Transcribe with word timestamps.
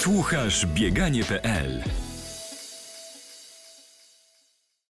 Słuchasz 0.00 0.66
bieganie.pl 0.66 1.82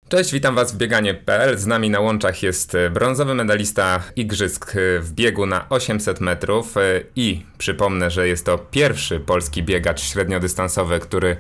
Cześć, 0.10 0.32
witam 0.32 0.56
Was 0.56 0.74
w 0.74 0.78
bieganie.pl. 0.78 1.58
Z 1.58 1.66
nami 1.66 1.90
na 1.90 2.00
łączach 2.00 2.44
jest 2.44 2.76
e, 2.76 2.90
brązowy 2.90 3.36
medalista 3.36 4.04
Igrzysk 4.16 4.76
e, 4.76 5.00
w 5.00 5.12
biegu 5.12 5.46
na 5.46 5.70
800 5.70 6.22
metrów 6.22 6.78
e, 6.78 6.82
i 7.16 7.46
przypomnę, 7.58 8.12
że 8.12 8.28
jest 8.28 8.46
to 8.46 8.58
pierwszy 8.58 9.20
polski 9.20 9.64
biegacz 9.64 10.02
średniodystansowy, 10.02 11.00
który 11.00 11.38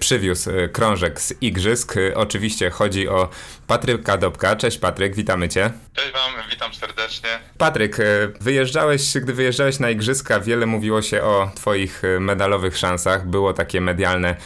przywiózł 0.00 0.50
krążek 0.72 1.20
z 1.20 1.42
Igrzysk. 1.42 1.94
Oczywiście 2.14 2.70
chodzi 2.70 3.08
o 3.08 3.28
Patryka 3.66 4.16
Dobka. 4.16 4.56
Cześć 4.56 4.78
Patryk, 4.78 5.14
witamy 5.14 5.48
Cię. 5.48 5.70
Cześć 5.92 6.12
Wam, 6.12 6.32
witam 6.50 6.74
serdecznie. 6.74 7.28
Patryk, 7.58 7.96
wyjeżdżałeś, 8.40 9.14
gdy 9.22 9.32
wyjeżdżałeś 9.32 9.78
na 9.78 9.90
Igrzyska, 9.90 10.40
wiele 10.40 10.66
mówiło 10.66 11.02
się 11.02 11.22
o 11.22 11.50
Twoich 11.54 12.02
medalowych 12.20 12.78
szansach. 12.78 13.26
Było 13.26 13.52
takie 13.52 13.80
medialne 13.80 14.36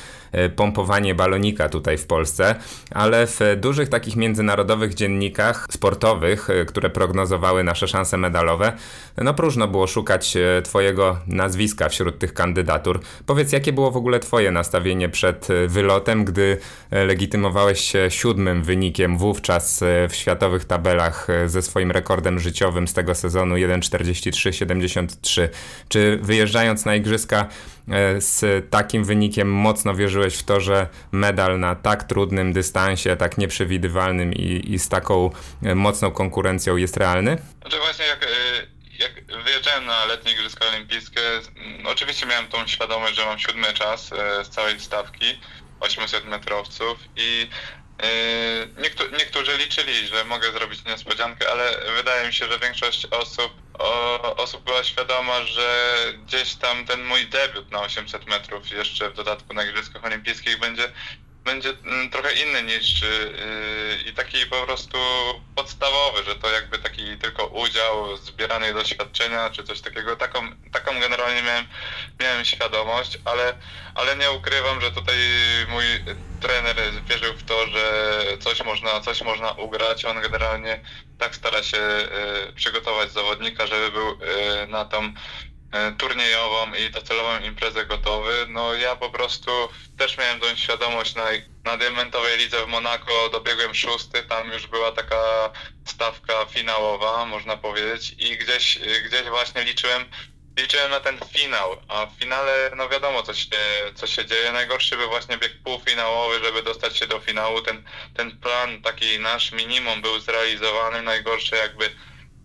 pompowanie 0.57 1.15
balonika 1.15 1.69
tutaj 1.69 1.99
w 1.99 2.07
Polsce, 2.07 2.55
ale 2.91 3.27
w 3.27 3.41
dużych 3.57 3.89
takich 3.89 4.17
międzynarodowych 4.17 4.95
dziennikach 4.95 5.67
sportowych, 5.71 6.51
e, 6.51 6.65
które 6.65 6.91
prognozowały 6.91 7.65
nasze 7.65 7.89
szanse 7.89 8.17
medalowe, 8.17 8.73
no 9.19 9.35
próżno 9.35 9.69
było 9.69 9.87
szukać 9.87 10.37
e, 10.37 10.63
Twojego 10.63 11.19
nazwiska 11.27 11.89
wśród 11.89 12.19
tych 12.19 12.35
kandydatur. 12.35 13.01
Powiedz, 13.27 13.53
jakie 13.53 13.73
było 13.73 13.91
w 13.91 13.97
ogóle 13.97 14.21
Twoje 14.21 14.51
nastawienie 14.51 15.09
przed 15.09 15.49
wylotem, 15.69 16.25
gdy 16.25 16.59
legitymowałeś 16.91 17.81
się 17.81 18.11
siódmym 18.11 18.63
wynikiem 18.63 19.19
wówczas 19.19 19.81
w 20.09 20.15
światowych 20.15 20.65
tabelach 20.65 21.27
ze 21.47 21.63
swoim 21.63 21.91
rekordem 21.91 22.39
życiowym 22.39 22.89
z 22.89 22.95
tego 22.95 23.15
sezonu 23.15 23.55
1.43.73. 23.55 25.49
Czy 25.89 26.19
wyjeżdżając 26.23 26.85
na 26.85 26.95
igrzyska 26.97 27.49
E, 27.82 27.82
z 28.19 28.71
takim 28.71 29.05
wynikiem 29.05 29.53
mocno 29.53 29.95
wierzyłeś 29.95 30.35
w 30.35 30.43
to, 30.43 30.61
że 30.61 30.89
medal 31.13 31.61
na 31.61 31.75
tak 31.75 32.05
trudnym 32.05 32.53
dystansie, 32.53 33.17
tak 33.17 33.39
nieprzewidywalnym 33.39 34.33
i, 34.33 34.75
i 34.75 34.79
z 34.79 34.89
taką 34.89 35.31
e, 35.63 35.75
mocną 35.75 36.11
konkurencją 36.11 36.77
jest 36.77 36.97
realny? 36.97 37.39
Znaczy 37.61 37.79
właśnie 37.79 38.05
jak, 38.05 38.23
e, 38.23 38.29
jak 38.99 39.43
wyjeżdżałem 39.45 39.85
na 39.85 40.05
letnie 40.05 40.33
Igrzyska 40.33 40.67
Olimpijskie, 40.67 41.21
oczywiście 41.85 42.27
miałem 42.27 42.47
tą 42.47 42.67
świadomość, 42.67 43.15
że 43.17 43.25
mam 43.25 43.39
siódmy 43.39 43.73
czas 43.73 44.11
z 44.43 44.49
całej 44.49 44.81
stawki 44.81 45.39
800 45.81 46.25
metrowców 46.25 46.99
i 47.17 47.49
Niektó 48.77 49.05
niektórzy 49.19 49.57
liczyli, 49.57 50.07
że 50.07 50.25
mogę 50.25 50.53
zrobić 50.53 50.85
niespodziankę, 50.85 51.51
ale 51.51 51.77
wydaje 51.97 52.27
mi 52.27 52.33
się, 52.33 52.47
że 52.47 52.59
większość 52.59 53.07
osób, 53.07 53.63
o, 53.79 54.37
osób 54.37 54.65
była 54.65 54.85
świadoma, 54.85 55.45
że 55.45 55.97
gdzieś 56.19 56.55
tam 56.55 56.87
ten 56.87 57.05
mój 57.05 57.27
debiut 57.27 57.71
na 57.71 57.81
800 57.81 58.27
metrów 58.27 58.71
jeszcze 58.71 59.11
w 59.11 59.15
dodatku 59.15 59.55
na 59.55 59.65
Igrzyskach 59.65 60.05
Olimpijskich 60.05 60.59
będzie 60.59 60.93
będzie 61.45 61.71
mm, 61.85 62.11
trochę 62.11 62.33
inny 62.33 62.63
niż 62.63 63.03
yy, 63.03 64.11
i 64.11 64.13
taki 64.13 64.47
po 64.47 64.67
prostu 64.67 64.99
podstawowy, 65.55 66.25
że 66.25 66.37
to 66.37 66.51
jakby 66.51 66.79
taki 66.79 67.19
tylko 67.19 67.47
udział, 67.47 68.17
zbieranie 68.17 68.73
doświadczenia 68.73 69.51
czy 69.51 69.65
coś 69.65 69.81
takiego. 69.81 70.17
Taką, 70.17 70.41
taką 70.73 71.01
generalnie 71.01 71.43
miałem, 71.43 71.67
miałem 72.21 72.45
świadomość, 72.45 73.19
ale, 73.25 73.59
ale 73.95 74.17
nie 74.17 74.31
ukrywam, 74.31 74.81
że 74.81 74.91
tutaj 74.91 75.17
mój 75.69 75.85
trener 76.41 76.77
wierzył 77.09 77.35
w 77.35 77.45
to, 77.45 77.67
że 77.67 78.25
coś 78.41 78.65
można, 78.65 79.01
coś 79.01 79.23
można 79.23 79.53
ugrać. 79.53 80.05
On 80.05 80.21
generalnie 80.21 80.81
tak 81.19 81.37
stara 81.37 81.63
się 81.63 81.77
yy, 81.77 82.53
przygotować 82.53 83.13
zawodnika, 83.13 83.67
żeby 83.67 83.91
był 83.91 84.19
na 84.69 84.85
tą 84.85 85.13
turniejową 85.99 86.75
i 86.75 86.91
docelową 86.91 87.41
imprezę 87.41 87.87
gotowy. 87.87 88.47
No 88.49 88.75
ja 88.75 88.97
po 88.97 89.11
prostu 89.11 89.51
też 89.99 90.19
miałem 90.19 90.41
tą 90.41 90.57
świadomość 90.57 91.15
na, 91.15 91.25
na 91.65 91.77
diamentowej 91.77 92.39
lidze 92.39 92.65
w 92.65 92.69
Monako, 92.69 93.29
dobiegłem 93.33 93.75
szósty, 93.75 94.23
tam 94.23 94.53
już 94.53 94.67
była 94.67 94.93
taka 94.93 95.51
stawka 95.85 96.47
finałowa, 96.47 97.27
można 97.27 97.57
powiedzieć 97.57 98.15
i 98.19 98.37
gdzieś, 98.37 98.79
gdzieś 98.79 99.23
właśnie 99.23 99.65
liczyłem 99.65 100.05
liczyłem 100.59 100.91
na 100.91 101.01
ten 101.01 101.19
finał, 101.29 101.77
a 101.89 102.07
w 102.07 102.19
finale 102.19 102.71
no 102.77 102.89
wiadomo 102.89 103.23
co 103.23 103.35
się, 103.35 103.49
co 103.95 104.07
się 104.07 104.27
dzieje. 104.27 104.53
Najgorszy 104.53 104.97
był 104.97 105.09
właśnie 105.09 105.39
bieg 105.39 105.63
półfinałowy, 105.65 106.45
żeby 106.45 106.63
dostać 106.63 106.99
się 106.99 107.07
do 107.07 107.21
finału. 107.21 107.63
Ten, 107.63 107.85
ten 108.15 108.39
plan 108.39 108.83
taki 108.83 109.19
nasz 109.19 109.53
minimum 109.53 110.03
był 110.03 110.21
zrealizowany. 110.21 111.03
Najgorsze 111.03 111.57
jakby 111.57 111.91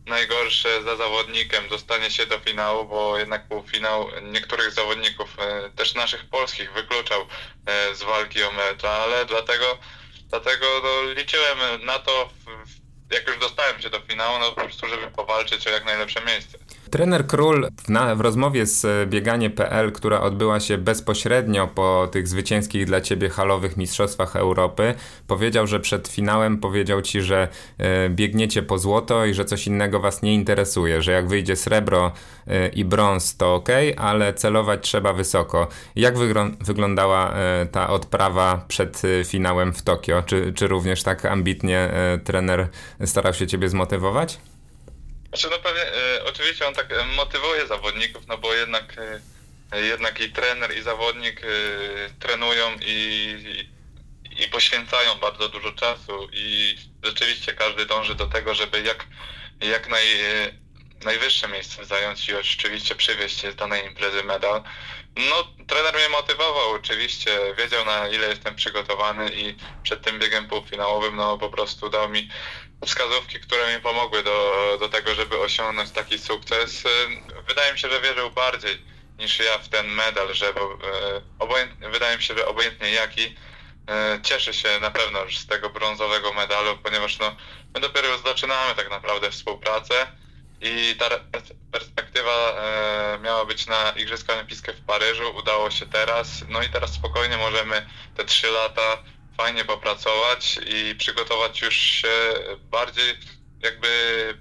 najgorsze 0.08 0.84
za 0.84 0.96
zawodnikiem 0.96 1.68
dostanie 1.68 2.12
się 2.12 2.26
do 2.26 2.40
finału, 2.40 2.86
bo 2.86 3.18
jednak 3.18 3.48
półfinał 3.48 4.10
niektórych 4.22 4.72
zawodników, 4.72 5.38
e, 5.40 5.70
też 5.70 5.96
naszych 5.96 6.26
polskich, 6.26 6.74
wykluczał 6.74 7.22
e, 7.66 7.96
z 7.96 8.04
walki 8.04 8.44
o 8.44 8.52
mecz, 8.52 8.84
ale 8.84 9.26
dlatego, 9.26 9.78
dlatego 10.30 10.66
no, 10.84 11.14
liczyłem 11.14 11.86
na 11.86 12.00
to, 12.00 12.30
jak 13.12 13.28
już 13.28 13.38
dostałem 13.38 13.82
się 13.82 13.90
do 13.90 14.00
finału, 14.00 14.40
no 14.40 14.52
po 14.52 14.62
prostu, 14.62 14.88
żeby 14.88 15.12
powalczyć 15.12 15.68
o 15.68 15.70
jak 15.70 15.86
najlepsze 15.86 16.22
miejsce. 16.22 16.58
Trener 16.90 17.28
Król 17.28 17.68
w, 17.84 17.90
na, 17.90 18.16
w 18.16 18.22
rozmowie 18.22 18.66
z 18.66 19.10
bieganie.pl, 19.10 19.92
która 19.92 20.22
odbyła 20.22 20.60
się 20.60 20.78
bezpośrednio 20.78 21.68
po 21.68 22.08
tych 22.12 22.28
zwycięskich 22.28 22.86
dla 22.86 23.02
ciebie 23.02 23.30
halowych 23.30 23.78
Mistrzostwach 23.78 24.36
Europy, 24.36 24.94
powiedział, 25.28 25.68
że 25.68 25.80
przed 25.80 26.08
finałem 26.08 26.58
powiedział 26.58 27.02
ci, 27.02 27.22
że 27.22 27.48
e, 27.78 28.10
biegniecie 28.10 28.64
po 28.64 28.78
złoto 28.78 29.26
i 29.26 29.34
że 29.34 29.46
coś 29.46 29.68
innego 29.68 30.00
was 30.00 30.22
nie 30.22 30.34
interesuje, 30.34 31.02
że 31.02 31.12
jak 31.12 31.28
wyjdzie 31.28 31.56
srebro 31.56 32.12
e, 32.48 32.68
i 32.68 32.86
brąz 32.86 33.38
to 33.38 33.56
ok, 33.56 33.70
ale 33.98 34.34
celować 34.34 34.82
trzeba 34.82 35.14
wysoko. 35.14 35.68
Jak 35.96 36.16
wyglądała 36.62 37.34
e, 37.34 37.66
ta 37.72 37.90
odprawa 37.90 38.66
przed 38.68 39.02
e, 39.06 39.24
finałem 39.24 39.74
w 39.74 39.82
Tokio? 39.82 40.24
Czy, 40.26 40.54
czy 40.54 40.68
również 40.68 41.04
tak 41.04 41.26
ambitnie 41.26 41.80
e, 41.80 42.18
trener 42.24 42.68
starał 43.06 43.34
się 43.34 43.48
ciebie 43.48 43.70
zmotywować? 43.70 44.40
Znaczy, 45.38 45.56
no 45.56 45.60
pewnie, 45.60 45.84
e, 45.84 46.24
oczywiście 46.24 46.68
on 46.68 46.74
tak 46.74 46.92
e, 46.92 47.06
motywuje 47.06 47.68
zawodników, 47.68 48.28
no 48.28 48.38
bo 48.38 48.54
jednak, 48.54 48.96
e, 49.72 49.82
jednak 49.82 50.20
i 50.20 50.32
trener, 50.32 50.78
i 50.78 50.82
zawodnik 50.82 51.42
e, 51.44 51.48
trenują 52.20 52.76
i, 52.82 53.68
i, 54.26 54.44
i 54.44 54.48
poświęcają 54.48 55.16
bardzo 55.16 55.50
dużo 55.50 55.72
czasu 55.72 56.30
i 56.34 56.76
rzeczywiście 57.04 57.54
każdy 57.54 57.86
dąży 57.86 58.16
do 58.16 58.28
tego, 58.28 58.56
żeby 58.56 58.82
jak, 58.82 59.06
jak 59.62 59.90
naj, 59.90 60.22
e, 60.22 60.52
najwyższe 61.04 61.48
miejsce 61.48 61.86
zająć 61.86 62.30
i 62.30 62.36
oczywiście 62.36 62.96
przywieźć 62.96 63.42
z 63.42 63.56
danej 63.56 63.86
imprezy 63.86 64.24
medal. 64.24 64.64
No, 65.16 65.66
trener 65.68 65.96
mnie 65.96 66.10
motywował 66.10 66.72
oczywiście, 66.72 67.40
wiedział 67.58 67.86
na 67.86 68.08
ile 68.08 68.28
jestem 68.28 68.56
przygotowany 68.56 69.30
i 69.30 69.56
przed 69.84 70.02
tym 70.02 70.20
biegiem 70.20 70.48
półfinałowym, 70.48 71.16
no 71.16 71.38
po 71.38 71.50
prostu 71.50 71.90
dał 71.90 72.10
mi 72.10 72.30
wskazówki, 72.86 73.40
które 73.40 73.76
mi 73.76 73.82
pomogły 73.82 74.24
do, 74.24 74.78
do 74.80 74.90
tego, 74.90 75.16
żeby 75.16 75.40
osiągnąć 75.40 75.92
taki 75.92 76.20
sukces. 76.20 76.84
Wydaje 77.48 77.74
mi 77.74 77.80
się, 77.80 77.90
że 77.90 78.02
wierzył 78.02 78.32
bardziej 78.32 78.86
niż 79.20 79.40
ja 79.40 79.58
w 79.58 79.70
ten 79.70 79.88
medal, 79.88 80.34
że 80.34 80.50
e, 80.50 81.90
wydaje 81.92 82.18
mi 82.18 82.24
się, 82.24 82.38
że 82.38 82.48
obojętnie 82.48 82.92
jaki, 82.92 83.36
e, 83.90 84.20
cieszy 84.24 84.54
się 84.54 84.80
na 84.80 84.92
pewno 84.92 85.20
z 85.32 85.46
tego 85.46 85.70
brązowego 85.70 86.34
medalu, 86.34 86.78
ponieważ 86.78 87.20
no, 87.20 87.36
my 87.76 87.82
dopiero 87.82 88.18
zaczynamy 88.18 88.76
tak 88.76 88.90
naprawdę 88.90 89.32
współpracę 89.32 90.08
i 90.62 90.96
ta 91.00 91.10
perspektywa 91.72 92.56
miała 93.22 93.46
być 93.46 93.68
na 93.68 93.92
Igrzyska 93.92 94.34
Olimpijskie 94.34 94.74
w 94.74 94.82
Paryżu, 94.82 95.36
udało 95.36 95.72
się 95.72 95.86
teraz, 95.86 96.46
no 96.50 96.64
i 96.64 96.70
teraz 96.70 96.94
spokojnie 96.94 97.38
możemy 97.38 97.86
te 98.16 98.26
trzy 98.26 98.48
lata 98.52 99.04
fajnie 99.38 99.66
popracować 99.66 100.60
i 100.66 100.96
przygotować 100.96 101.62
już 101.62 101.76
się 101.76 102.08
bardziej 102.72 103.16
jakby 103.60 103.88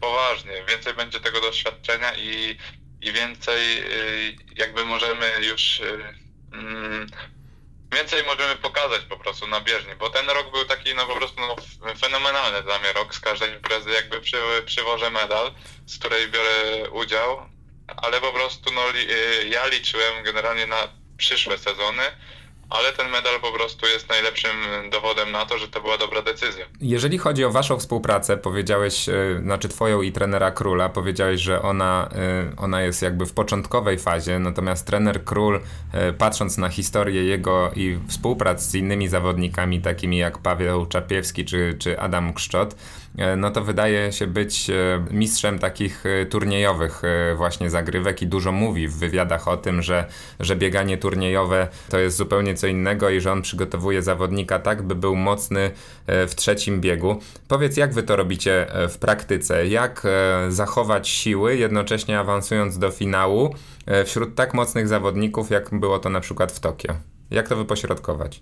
poważnie. 0.00 0.64
Więcej 0.68 0.94
będzie 0.94 1.20
tego 1.20 1.40
doświadczenia 1.40 2.14
i, 2.14 2.58
i 3.00 3.12
więcej 3.12 3.78
y, 3.78 4.36
jakby 4.56 4.84
możemy 4.84 5.32
już 5.40 5.80
y, 5.80 6.14
mm, 6.52 7.06
więcej 7.92 8.24
możemy 8.24 8.56
pokazać 8.56 9.02
po 9.02 9.16
prostu 9.16 9.46
na 9.46 9.60
bieżni, 9.60 9.94
bo 9.98 10.10
ten 10.10 10.30
rok 10.30 10.50
był 10.50 10.64
taki 10.64 10.94
no 10.94 11.06
po 11.06 11.16
prostu 11.16 11.40
no, 11.40 11.56
fenomenalny 11.94 12.62
dla 12.62 12.78
mnie 12.78 12.92
rok, 12.92 13.14
z 13.14 13.20
każdej 13.20 13.52
imprezy 13.52 13.90
jakby 13.90 14.20
przy, 14.20 14.36
przywożę 14.66 15.10
medal, 15.10 15.52
z 15.86 15.98
której 15.98 16.28
biorę 16.28 16.90
udział, 16.90 17.48
ale 17.96 18.20
po 18.20 18.32
prostu 18.32 18.72
no 18.72 18.88
li, 18.90 19.10
y, 19.10 19.48
ja 19.48 19.66
liczyłem 19.66 20.24
generalnie 20.24 20.66
na 20.66 20.88
przyszłe 21.16 21.58
sezony, 21.58 22.02
ale 22.70 22.92
ten 22.92 23.10
medal 23.10 23.40
po 23.40 23.52
prostu 23.52 23.86
jest 23.86 24.08
najlepszym 24.08 24.50
dowodem 24.92 25.32
na 25.32 25.46
to, 25.46 25.58
że 25.58 25.68
to 25.68 25.80
była 25.80 25.98
dobra 25.98 26.22
decyzja. 26.22 26.66
Jeżeli 26.80 27.18
chodzi 27.18 27.44
o 27.44 27.50
waszą 27.50 27.78
współpracę, 27.78 28.36
powiedziałeś, 28.36 29.06
yy, 29.06 29.40
znaczy 29.42 29.68
twoją 29.68 30.02
i 30.02 30.12
trenera 30.12 30.50
Króla, 30.50 30.88
powiedziałeś, 30.88 31.40
że 31.40 31.62
ona, 31.62 32.08
yy, 32.12 32.56
ona 32.56 32.82
jest 32.82 33.02
jakby 33.02 33.26
w 33.26 33.32
początkowej 33.32 33.98
fazie, 33.98 34.38
natomiast 34.38 34.86
trener 34.86 35.24
Król, 35.24 35.60
yy, 35.94 36.12
patrząc 36.12 36.58
na 36.58 36.68
historię 36.68 37.24
jego 37.24 37.70
i 37.76 37.98
współprac 38.08 38.62
z 38.62 38.74
innymi 38.74 39.08
zawodnikami, 39.08 39.80
takimi 39.80 40.18
jak 40.18 40.38
Paweł 40.38 40.86
Czapiewski 40.86 41.44
czy, 41.44 41.76
czy 41.78 42.00
Adam 42.00 42.34
Kszczot, 42.34 42.74
E, 42.74 43.05
no 43.36 43.50
to 43.50 43.64
wydaje 43.64 44.12
się 44.12 44.26
być 44.26 44.70
e, 44.70 45.04
mistrzem 45.10 45.58
takich 45.58 46.06
e, 46.06 46.26
turniejowych 46.26 47.02
właśnie 47.36 47.70
zagrywek 47.70 48.22
i 48.22 48.26
dużo 48.26 48.52
mówi 48.52 48.88
w 48.88 48.96
wywiadach 48.96 49.48
o 49.48 49.56
tym, 49.56 49.82
że, 49.82 50.04
że 50.40 50.56
bieganie 50.56 50.98
turniejowe 50.98 51.68
to 51.88 51.98
jest 51.98 52.16
zupełnie 52.16 52.54
co 52.54 52.66
innego 52.66 53.10
i 53.10 53.20
że 53.20 53.32
on 53.32 53.42
przygotowuje 53.42 54.02
zawodnika 54.02 54.58
tak, 54.58 54.82
by 54.82 54.94
był 54.94 55.16
mocny 55.16 55.70
w 56.06 56.32
trzecim 56.36 56.80
biegu. 56.80 57.20
Powiedz, 57.48 57.76
jak 57.76 57.94
wy 57.94 58.02
to 58.02 58.16
robicie 58.16 58.66
w 58.88 58.98
praktyce? 58.98 59.66
Jak 59.66 60.06
zachować 60.48 61.08
siły, 61.08 61.56
jednocześnie 61.56 62.18
awansując 62.18 62.78
do 62.78 62.90
finału 62.90 63.54
wśród 64.04 64.34
tak 64.34 64.54
mocnych 64.54 64.88
zawodników, 64.88 65.50
jak 65.50 65.70
było 65.74 65.98
to 65.98 66.10
na 66.10 66.20
przykład 66.20 66.52
w 66.52 66.60
Tokio? 66.60 67.15
Jak 67.30 67.48
to 67.48 67.56
wypośrodkować? 67.56 68.40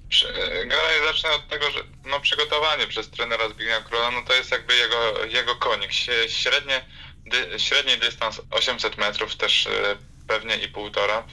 Generalnie 0.50 1.06
zacznę 1.06 1.30
od 1.30 1.48
tego, 1.48 1.70
że 1.70 1.80
no, 2.04 2.20
przygotowanie 2.20 2.86
przez 2.86 3.10
trenera 3.10 3.48
Zbigniewa 3.48 3.80
Króla, 3.80 4.10
no 4.10 4.22
to 4.22 4.34
jest 4.34 4.50
jakby 4.50 4.76
jego, 4.76 5.24
jego 5.24 5.56
konik. 5.56 5.92
Średnie, 6.28 6.84
dy, 7.26 7.60
średni 7.60 7.96
dystans 7.96 8.40
800 8.50 8.98
metrów 8.98 9.36
też 9.36 9.66
e, 9.66 9.96
pewnie 10.28 10.56
i 10.56 10.68
półtora, 10.68 11.24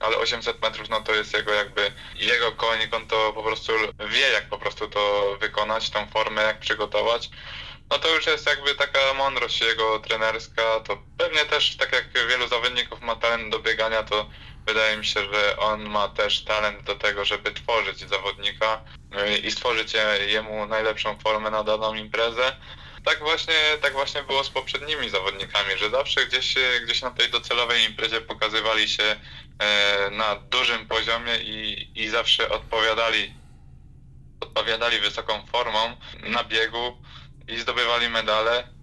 ale 0.00 0.16
800 0.16 0.62
metrów 0.62 0.88
no 0.88 1.00
to 1.00 1.14
jest 1.14 1.34
jego 1.34 1.52
jakby 1.52 1.92
jego 2.14 2.52
konik, 2.52 2.94
on 2.94 3.06
to 3.06 3.32
po 3.32 3.42
prostu 3.42 3.72
wie 4.10 4.30
jak 4.30 4.48
po 4.48 4.58
prostu 4.58 4.88
to 4.88 5.36
wykonać, 5.40 5.90
tą 5.90 6.06
formę 6.06 6.42
jak 6.42 6.60
przygotować. 6.60 7.30
No 7.90 7.98
to 7.98 8.14
już 8.14 8.26
jest 8.26 8.46
jakby 8.46 8.74
taka 8.74 9.14
mądrość 9.14 9.60
jego 9.60 9.98
trenerska, 9.98 10.80
to 10.80 11.02
pewnie 11.18 11.44
też 11.44 11.76
tak 11.76 11.92
jak 11.92 12.28
wielu 12.28 12.48
zawodników 12.48 13.00
ma 13.00 13.16
talent 13.16 13.52
do 13.52 13.58
biegania, 13.58 14.02
to 14.02 14.30
wydaje 14.66 14.96
mi 14.96 15.04
się, 15.04 15.20
że 15.32 15.56
on 15.56 15.88
ma 15.88 16.08
też 16.08 16.44
talent 16.44 16.84
do 16.84 16.94
tego, 16.94 17.24
żeby 17.24 17.52
tworzyć 17.52 17.98
zawodnika 17.98 18.80
y, 19.28 19.38
i 19.38 19.50
stworzyć 19.50 19.92
jemu 20.26 20.66
najlepszą 20.66 21.18
formę 21.18 21.50
na 21.50 21.64
daną 21.64 21.94
imprezę. 21.94 22.56
Tak 23.04 23.18
właśnie, 23.18 23.54
tak 23.82 23.92
właśnie 23.92 24.22
było 24.22 24.44
z 24.44 24.50
poprzednimi 24.50 25.10
zawodnikami, 25.10 25.78
że 25.78 25.90
zawsze 25.90 26.26
gdzieś, 26.26 26.54
gdzieś 26.84 27.02
na 27.02 27.10
tej 27.10 27.30
docelowej 27.30 27.84
imprezie 27.84 28.20
pokazywali 28.20 28.88
się 28.88 29.16
e, 29.58 30.10
na 30.10 30.36
dużym 30.36 30.86
poziomie 30.86 31.36
i, 31.36 31.90
i 31.94 32.08
zawsze 32.08 32.48
odpowiadali, 32.48 33.34
odpowiadali 34.40 35.00
wysoką 35.00 35.46
formą 35.46 35.96
na 36.22 36.44
biegu 36.44 37.02
i 37.48 37.58
zdobywali 37.58 38.08
medale 38.08 38.79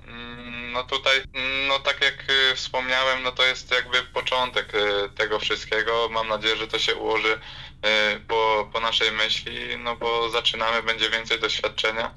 no 0.73 0.83
tutaj, 0.83 1.21
no 1.67 1.79
tak 1.79 2.01
jak 2.01 2.29
y, 2.29 2.55
wspomniałem, 2.55 3.23
no 3.23 3.31
to 3.31 3.45
jest 3.45 3.71
jakby 3.71 4.03
początek 4.03 4.73
y, 4.75 5.09
tego 5.15 5.39
wszystkiego. 5.39 6.09
Mam 6.11 6.27
nadzieję, 6.27 6.55
że 6.55 6.67
to 6.67 6.79
się 6.79 6.95
ułoży 6.95 7.33
y, 7.33 8.19
po, 8.19 8.69
po 8.73 8.79
naszej 8.79 9.11
myśli, 9.11 9.77
no 9.77 9.95
bo 9.95 10.29
zaczynamy, 10.29 10.83
będzie 10.83 11.09
więcej 11.09 11.39
doświadczenia. 11.39 12.13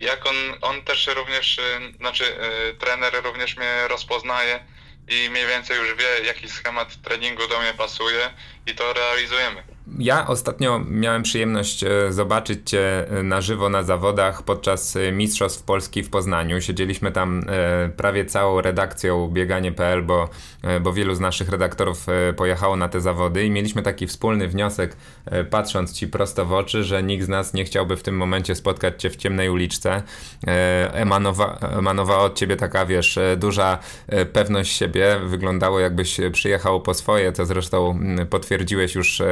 Jak 0.00 0.26
on, 0.26 0.36
on 0.60 0.82
też 0.82 1.06
również, 1.06 1.60
znaczy 1.96 2.36
trener 2.78 3.24
również 3.24 3.56
mnie 3.56 3.88
rozpoznaje 3.88 4.64
i 5.08 5.30
mniej 5.30 5.46
więcej 5.46 5.76
już 5.76 5.94
wie, 5.94 6.26
jaki 6.26 6.48
schemat 6.48 7.02
treningu 7.02 7.48
do 7.48 7.60
mnie 7.60 7.74
pasuje 7.74 8.30
i 8.66 8.74
to 8.74 8.92
realizujemy. 8.92 9.75
Ja 9.98 10.26
ostatnio 10.26 10.80
miałem 10.90 11.22
przyjemność 11.22 11.84
e, 11.84 12.12
zobaczyć 12.12 12.70
Cię 12.70 13.10
e, 13.10 13.22
na 13.22 13.40
żywo 13.40 13.68
na 13.68 13.82
zawodach 13.82 14.42
podczas 14.42 14.96
e, 14.96 15.12
Mistrzostw 15.12 15.62
Polski 15.62 16.02
w 16.02 16.10
Poznaniu. 16.10 16.60
Siedzieliśmy 16.60 17.12
tam 17.12 17.42
prawie 17.96 18.24
całą 18.24 18.60
redakcją 18.60 19.28
bieganie.pl, 19.28 20.02
bo, 20.02 20.28
bo 20.80 20.92
wielu 20.92 21.14
z 21.14 21.20
naszych 21.20 21.48
redaktorów 21.48 22.06
pojechało 22.36 22.76
na 22.76 22.88
te 22.88 23.00
zawody 23.00 23.44
i 23.44 23.50
mieliśmy 23.50 23.82
taki 23.82 24.06
wspólny 24.06 24.48
wniosek, 24.48 24.96
patrząc 25.50 25.92
Ci 25.92 26.08
prosto 26.08 26.46
w 26.46 26.52
oczy, 26.52 26.84
że 26.84 27.02
nikt 27.02 27.24
z 27.24 27.28
nas 27.28 27.54
nie 27.54 27.64
chciałby 27.64 27.96
w 27.96 28.02
tym 28.02 28.16
momencie 28.16 28.54
spotkać 28.54 29.02
Cię 29.02 29.10
w 29.10 29.16
ciemnej 29.16 29.50
uliczce. 29.50 30.02
Emanowa, 30.92 31.58
emanowała 31.78 32.24
od 32.24 32.38
Ciebie 32.38 32.56
taka, 32.56 32.86
wiesz, 32.86 33.18
duża 33.36 33.78
pewność 34.32 34.76
siebie. 34.76 35.20
Wyglądało 35.26 35.80
jakbyś 35.80 36.20
przyjechał 36.32 36.80
po 36.80 36.94
swoje, 36.94 37.32
co 37.32 37.46
zresztą 37.46 37.98
potwierdziłeś 38.30 38.94
już 38.94 39.22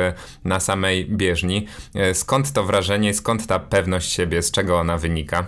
na 0.45 0.61
samej 0.61 1.05
bieżni. 1.05 1.69
E, 1.95 2.15
skąd 2.15 2.53
to 2.53 2.65
wrażenie, 2.65 3.15
skąd 3.15 3.47
ta 3.47 3.59
pewność 3.59 4.13
siebie, 4.13 4.43
z 4.43 4.51
czego 4.51 4.79
ona 4.79 4.99
wynika? 4.99 5.47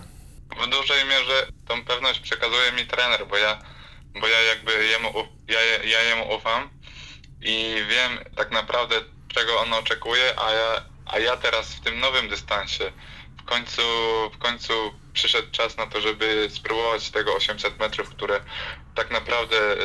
W 0.62 0.66
dużej 0.66 1.04
mierze 1.04 1.46
tą 1.68 1.84
pewność 1.84 2.20
przekazuje 2.20 2.72
mi 2.72 2.86
trener, 2.86 3.26
bo 3.26 3.36
ja, 3.36 3.62
bo 4.20 4.28
ja 4.28 4.40
jakby 4.40 4.86
jemu, 4.86 5.08
ja, 5.48 5.60
ja 5.84 6.02
jemu 6.02 6.36
ufam 6.36 6.70
i 7.40 7.74
wiem 7.88 8.34
tak 8.36 8.50
naprawdę 8.50 8.96
czego 9.28 9.60
on 9.60 9.72
oczekuje, 9.72 10.40
a 10.40 10.52
ja, 10.52 10.82
a 11.06 11.18
ja 11.18 11.36
teraz 11.36 11.74
w 11.74 11.80
tym 11.80 12.00
nowym 12.00 12.28
dystansie 12.28 12.92
w 13.40 13.44
końcu, 13.44 13.82
w 14.32 14.38
końcu 14.38 14.72
przyszedł 15.12 15.50
czas 15.50 15.76
na 15.76 15.86
to, 15.86 16.00
żeby 16.00 16.48
spróbować 16.50 17.10
tego 17.10 17.34
800 17.34 17.78
metrów, 17.78 18.10
które 18.10 18.40
tak 18.94 19.10
naprawdę 19.10 19.56
e, 19.56 19.76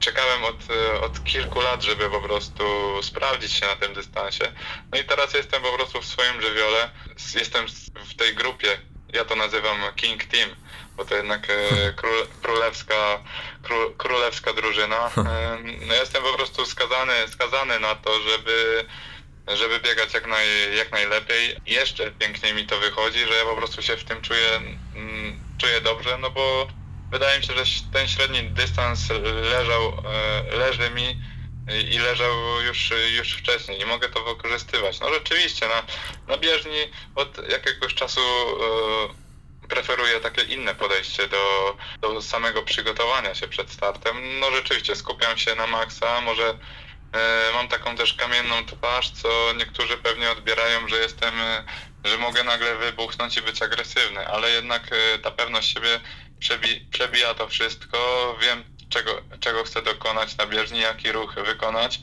czekałem 0.00 0.44
od, 0.44 0.56
e, 0.70 1.00
od 1.00 1.24
kilku 1.24 1.60
lat, 1.60 1.82
żeby 1.82 2.10
po 2.10 2.20
prostu 2.20 2.64
sprawdzić 3.02 3.52
się 3.52 3.66
na 3.66 3.76
tym 3.76 3.94
dystansie. 3.94 4.52
No 4.92 4.98
i 4.98 5.04
teraz 5.04 5.34
jestem 5.34 5.62
po 5.62 5.72
prostu 5.72 6.00
w 6.00 6.06
swoim 6.06 6.42
żywiole. 6.42 6.90
Jestem 7.34 7.66
w 7.94 8.14
tej 8.14 8.34
grupie, 8.34 8.78
ja 9.12 9.24
to 9.24 9.36
nazywam 9.36 9.76
King 9.96 10.24
Team, 10.24 10.50
bo 10.96 11.04
to 11.04 11.14
jednak 11.14 11.50
e, 11.50 11.92
król, 12.00 12.26
królewska, 12.42 13.20
król, 13.62 13.94
królewska 13.96 14.52
drużyna. 14.52 15.10
No 15.88 15.94
jestem 15.94 16.22
po 16.22 16.32
prostu 16.32 16.66
skazany, 16.66 17.12
skazany 17.28 17.80
na 17.80 17.94
to, 17.94 18.20
żeby 18.20 18.84
żeby 19.56 19.80
biegać 19.80 20.14
jak, 20.14 20.26
naj, 20.26 20.76
jak 20.76 20.92
najlepiej. 20.92 21.56
Jeszcze 21.66 22.10
piękniej 22.10 22.54
mi 22.54 22.66
to 22.66 22.78
wychodzi, 22.78 23.18
że 23.18 23.34
ja 23.34 23.44
po 23.44 23.56
prostu 23.56 23.82
się 23.82 23.96
w 23.96 24.04
tym 24.04 24.20
czuję, 24.20 24.60
mm, 24.94 25.40
czuję 25.58 25.80
dobrze, 25.80 26.18
no 26.18 26.30
bo 26.30 26.68
wydaje 27.10 27.38
mi 27.38 27.44
się, 27.44 27.54
że 27.54 27.64
ten 27.92 28.08
średni 28.08 28.42
dystans 28.42 29.10
leżał, 29.42 30.02
e, 30.52 30.56
leży 30.56 30.90
mi 30.90 31.20
i 31.90 31.98
leżał 31.98 32.62
już, 32.66 32.92
już 33.16 33.32
wcześniej 33.32 33.80
i 33.80 33.84
mogę 33.84 34.08
to 34.08 34.24
wykorzystywać. 34.24 35.00
No 35.00 35.14
rzeczywiście, 35.14 35.68
na, 35.68 35.82
na 36.26 36.38
bieżni 36.38 36.78
od 37.14 37.48
jakiegoś 37.48 37.94
czasu 37.94 38.20
e, 38.20 39.68
preferuję 39.68 40.20
takie 40.20 40.42
inne 40.42 40.74
podejście 40.74 41.28
do, 41.28 41.76
do 42.00 42.22
samego 42.22 42.62
przygotowania 42.62 43.34
się 43.34 43.48
przed 43.48 43.70
startem. 43.70 44.38
No 44.40 44.50
rzeczywiście 44.50 44.96
skupiam 44.96 45.38
się 45.38 45.54
na 45.54 45.66
maksa, 45.66 46.20
może 46.20 46.48
e, 47.12 47.52
mam 47.54 47.68
taką 47.68 47.96
też 47.96 48.14
kamienną 48.14 48.66
twarz, 48.66 49.10
co 49.10 49.52
niektórzy 49.58 49.96
pewnie 49.96 50.30
odbierają, 50.30 50.88
że 50.88 50.96
jestem, 50.96 51.34
że 52.04 52.18
mogę 52.18 52.44
nagle 52.44 52.76
wybuchnąć 52.76 53.36
i 53.36 53.42
być 53.42 53.62
agresywny, 53.62 54.28
ale 54.28 54.50
jednak 54.50 54.90
ta 55.22 55.30
pewność 55.30 55.74
siebie 55.74 56.00
przebi 56.40 56.88
przebija 56.90 57.34
to 57.34 57.48
wszystko, 57.48 57.98
wiem 58.42 58.64
czego, 58.88 59.22
czego 59.40 59.64
chcę 59.64 59.82
dokonać 59.82 60.36
na 60.36 60.46
bieżni, 60.46 60.80
jaki 60.80 61.12
ruch 61.12 61.34
wykonać. 61.34 62.00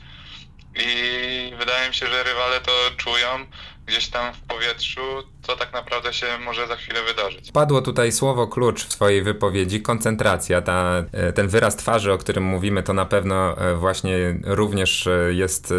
I 0.74 1.52
wydaje 1.58 1.88
mi 1.88 1.94
się, 1.94 2.06
że 2.06 2.22
rywale 2.22 2.60
to 2.60 2.72
czują 2.96 3.46
gdzieś 3.86 4.08
tam 4.08 4.34
w 4.34 4.40
powietrzu, 4.40 5.28
co 5.46 5.56
tak 5.56 5.72
naprawdę 5.72 6.12
się 6.12 6.26
może 6.44 6.66
za 6.66 6.76
chwilę 6.76 7.02
wydarzyć. 7.02 7.52
Padło 7.52 7.82
tutaj 7.82 8.12
słowo 8.12 8.46
klucz 8.46 8.84
w 8.84 8.88
Twojej 8.88 9.22
wypowiedzi, 9.22 9.82
koncentracja. 9.82 10.62
Ta, 10.62 11.04
e, 11.12 11.32
ten 11.32 11.48
wyraz 11.48 11.76
twarzy, 11.76 12.12
o 12.12 12.18
którym 12.18 12.44
mówimy, 12.44 12.82
to 12.82 12.92
na 12.92 13.04
pewno 13.04 13.58
e, 13.58 13.74
właśnie 13.74 14.16
również 14.44 15.06
e, 15.06 15.32
jest 15.32 15.74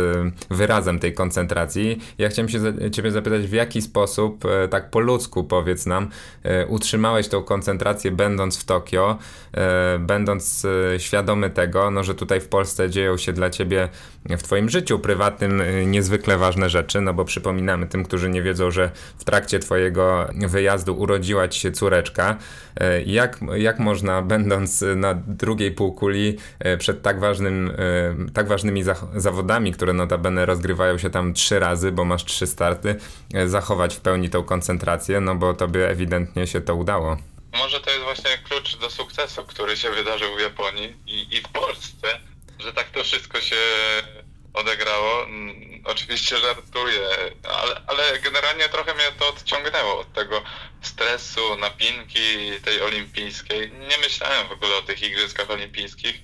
wyrazem 0.49 0.99
tej 0.99 1.13
koncentracji. 1.13 2.01
Ja 2.17 2.29
chciałem 2.29 2.49
się 2.49 2.59
Ciebie 2.91 3.11
zapytać, 3.11 3.41
w 3.41 3.53
jaki 3.53 3.81
sposób, 3.81 4.43
tak 4.69 4.89
po 4.89 4.99
ludzku 4.99 5.43
powiedz 5.43 5.85
nam, 5.85 6.09
utrzymałeś 6.67 7.27
tą 7.27 7.43
koncentrację 7.43 8.11
będąc 8.11 8.57
w 8.57 8.65
Tokio, 8.65 9.17
będąc 9.99 10.67
świadomy 10.97 11.49
tego, 11.49 11.91
no, 11.91 12.03
że 12.03 12.15
tutaj 12.15 12.41
w 12.41 12.47
Polsce 12.47 12.89
dzieją 12.89 13.17
się 13.17 13.33
dla 13.33 13.49
Ciebie 13.49 13.89
w 14.29 14.43
Twoim 14.43 14.69
życiu 14.69 14.99
prywatnym 14.99 15.61
niezwykle 15.85 16.37
ważne 16.37 16.69
rzeczy, 16.69 17.01
no 17.01 17.13
bo 17.13 17.25
przypominamy 17.25 17.87
tym, 17.87 18.03
którzy 18.03 18.29
nie 18.29 18.41
wiedzą, 18.41 18.71
że 18.71 18.91
w 19.17 19.23
trakcie 19.23 19.56
trakcie 19.57 19.67
Twojego 19.67 20.29
wyjazdu 20.47 20.93
urodziła 20.93 21.47
Ci 21.47 21.59
się 21.59 21.71
córeczka. 21.71 22.37
E, 22.79 23.01
jak, 23.01 23.39
jak 23.55 23.79
można, 23.79 24.21
będąc 24.21 24.81
na 24.95 25.13
drugiej 25.13 25.71
półkuli 25.71 26.37
e, 26.59 26.77
przed 26.77 27.01
tak, 27.01 27.19
ważnym, 27.19 27.71
e, 28.27 28.31
tak 28.33 28.47
ważnymi 28.47 28.83
zawodami, 29.15 29.71
które 29.71 29.93
notabene 29.93 30.45
rozgrywają 30.45 30.97
się 30.97 31.09
tam 31.09 31.33
trzy 31.33 31.59
razy, 31.59 31.91
bo 31.91 32.05
masz 32.05 32.25
trzy 32.25 32.47
starty, 32.47 32.95
zachować 33.45 33.95
w 33.95 34.01
pełni 34.01 34.29
tą 34.29 34.43
koncentrację, 34.43 35.21
no 35.21 35.35
bo 35.35 35.53
Tobie 35.53 35.89
ewidentnie 35.89 36.47
się 36.47 36.61
to 36.61 36.75
udało. 36.75 37.17
Może 37.53 37.79
to 37.79 37.89
jest 37.89 38.03
właśnie 38.03 38.31
klucz 38.43 38.77
do 38.77 38.89
sukcesu, 38.89 39.43
który 39.43 39.77
się 39.77 39.89
wydarzył 39.91 40.35
w 40.37 40.41
Japonii 40.41 40.95
i, 41.07 41.37
i 41.37 41.41
w 41.41 41.47
Polsce, 41.47 42.07
że 42.59 42.73
tak 42.73 42.89
to 42.91 43.03
wszystko 43.03 43.41
się 43.41 43.55
odegrało. 44.57 45.23
Mm, 45.23 45.81
oczywiście 45.85 46.37
żartuję, 46.37 47.07
ale, 47.43 47.81
ale 47.87 48.19
generalnie 48.19 48.69
trochę 48.69 48.93
mnie 48.93 49.11
to 49.19 49.29
odciągnęło 49.29 49.99
od 49.99 50.13
tego 50.13 50.41
stresu, 50.81 51.55
napinki 51.55 52.51
tej 52.65 52.81
olimpijskiej. 52.81 53.71
Nie 53.71 53.97
myślałem 53.97 54.47
w 54.47 54.51
ogóle 54.51 54.75
o 54.75 54.81
tych 54.81 55.01
igrzyskach 55.01 55.49
olimpijskich. 55.49 56.15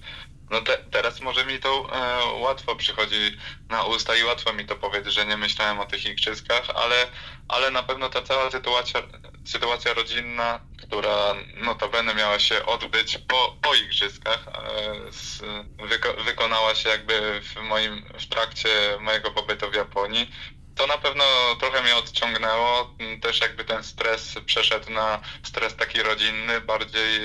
No 0.54 0.62
te, 0.62 0.78
teraz 0.78 1.22
może 1.22 1.46
mi 1.46 1.60
to 1.60 1.70
e, 1.70 2.26
łatwo 2.40 2.76
przychodzi 2.76 3.38
na 3.70 3.84
usta 3.84 4.16
i 4.16 4.24
łatwo 4.24 4.54
mi 4.54 4.66
to 4.66 4.76
powiedzieć, 4.76 5.14
że 5.14 5.26
nie 5.26 5.38
myślałem 5.38 5.80
o 5.80 5.86
tych 5.86 6.06
igrzyskach, 6.06 6.70
ale, 6.76 7.08
ale 7.48 7.72
na 7.72 7.84
pewno 7.84 8.10
ta 8.10 8.22
cała 8.22 8.52
sytuacja, 8.52 9.02
sytuacja 9.46 9.94
rodzinna, 9.94 10.60
która 10.78 11.36
notabene 11.56 12.16
miała 12.16 12.40
się 12.40 12.66
odbyć 12.66 13.18
po, 13.18 13.58
po 13.62 13.76
igrzyskach, 13.76 14.48
e, 14.48 15.12
z, 15.12 15.42
wyko, 15.80 16.14
wykonała 16.14 16.76
się 16.76 16.90
jakby 16.90 17.42
w 17.42 17.56
moim, 17.56 18.06
w 18.20 18.26
trakcie 18.28 18.98
mojego 19.00 19.32
pobytu 19.32 19.72
w 19.72 19.76
Japonii 19.76 20.32
to 20.76 20.88
na 20.88 20.98
pewno 20.98 21.24
trochę 21.60 21.82
mnie 21.82 21.96
odciągnęło. 21.96 22.96
Też 23.22 23.42
jakby 23.42 23.66
ten 23.66 23.84
stres 23.84 24.36
przeszedł 24.46 24.92
na 24.92 25.22
stres 25.44 25.76
taki 25.76 26.04
rodzinny 26.04 26.62
bardziej 26.62 27.22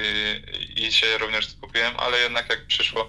i 0.76 0.92
się 0.92 1.18
również 1.18 1.48
skupiłem, 1.48 1.94
ale 1.98 2.18
jednak 2.18 2.50
jak 2.50 2.66
przyszło, 2.66 3.08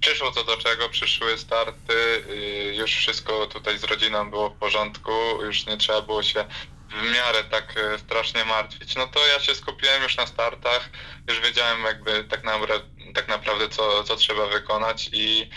przyszło 0.00 0.32
co 0.32 0.44
do 0.44 0.56
czego, 0.56 0.88
przyszły 0.88 1.38
starty, 1.38 2.24
y, 2.30 2.74
już 2.76 2.94
wszystko 2.94 3.46
tutaj 3.46 3.78
z 3.78 3.84
rodziną 3.84 4.30
było 4.30 4.50
w 4.50 4.58
porządku, 4.58 5.12
już 5.42 5.66
nie 5.66 5.76
trzeba 5.76 6.02
było 6.02 6.22
się 6.22 6.44
w 6.88 7.14
miarę 7.14 7.44
tak 7.44 7.74
e, 7.76 7.98
strasznie 7.98 8.44
martwić, 8.44 8.96
no 8.96 9.06
to 9.06 9.26
ja 9.26 9.40
się 9.40 9.54
skupiłem 9.54 10.02
już 10.02 10.16
na 10.16 10.26
startach, 10.26 10.90
już 11.28 11.40
wiedziałem 11.40 11.84
jakby 11.84 12.24
tak 12.24 12.44
naprawdę, 12.44 12.88
tak 13.14 13.28
naprawdę 13.28 13.68
co, 13.68 14.04
co 14.04 14.16
trzeba 14.16 14.46
wykonać 14.46 15.10
i, 15.12 15.50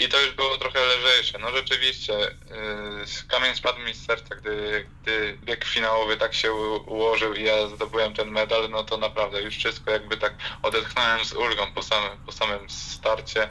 i 0.00 0.08
to 0.08 0.20
już 0.20 0.34
było 0.34 0.56
trochę 0.58 0.78
lżejsze. 0.86 1.38
No 1.38 1.50
rzeczywiście, 1.50 2.12
yy, 2.12 3.26
kamień 3.28 3.54
spadł 3.54 3.78
mi 3.78 3.94
z 3.94 4.06
serca, 4.06 4.34
gdy, 4.34 4.86
gdy 5.02 5.38
bieg 5.44 5.64
finałowy 5.64 6.16
tak 6.16 6.34
się 6.34 6.52
ułożył 6.86 7.34
i 7.34 7.42
ja 7.44 7.68
zdobyłem 7.68 8.14
ten 8.14 8.30
medal, 8.30 8.70
no 8.70 8.84
to 8.84 8.96
naprawdę 8.96 9.42
już 9.42 9.56
wszystko 9.56 9.90
jakby 9.90 10.16
tak 10.16 10.34
odetchnąłem 10.62 11.24
z 11.24 11.32
ulgą 11.32 11.72
po 11.74 11.82
samym, 11.82 12.18
po 12.26 12.32
samym 12.32 12.70
starcie. 12.70 13.48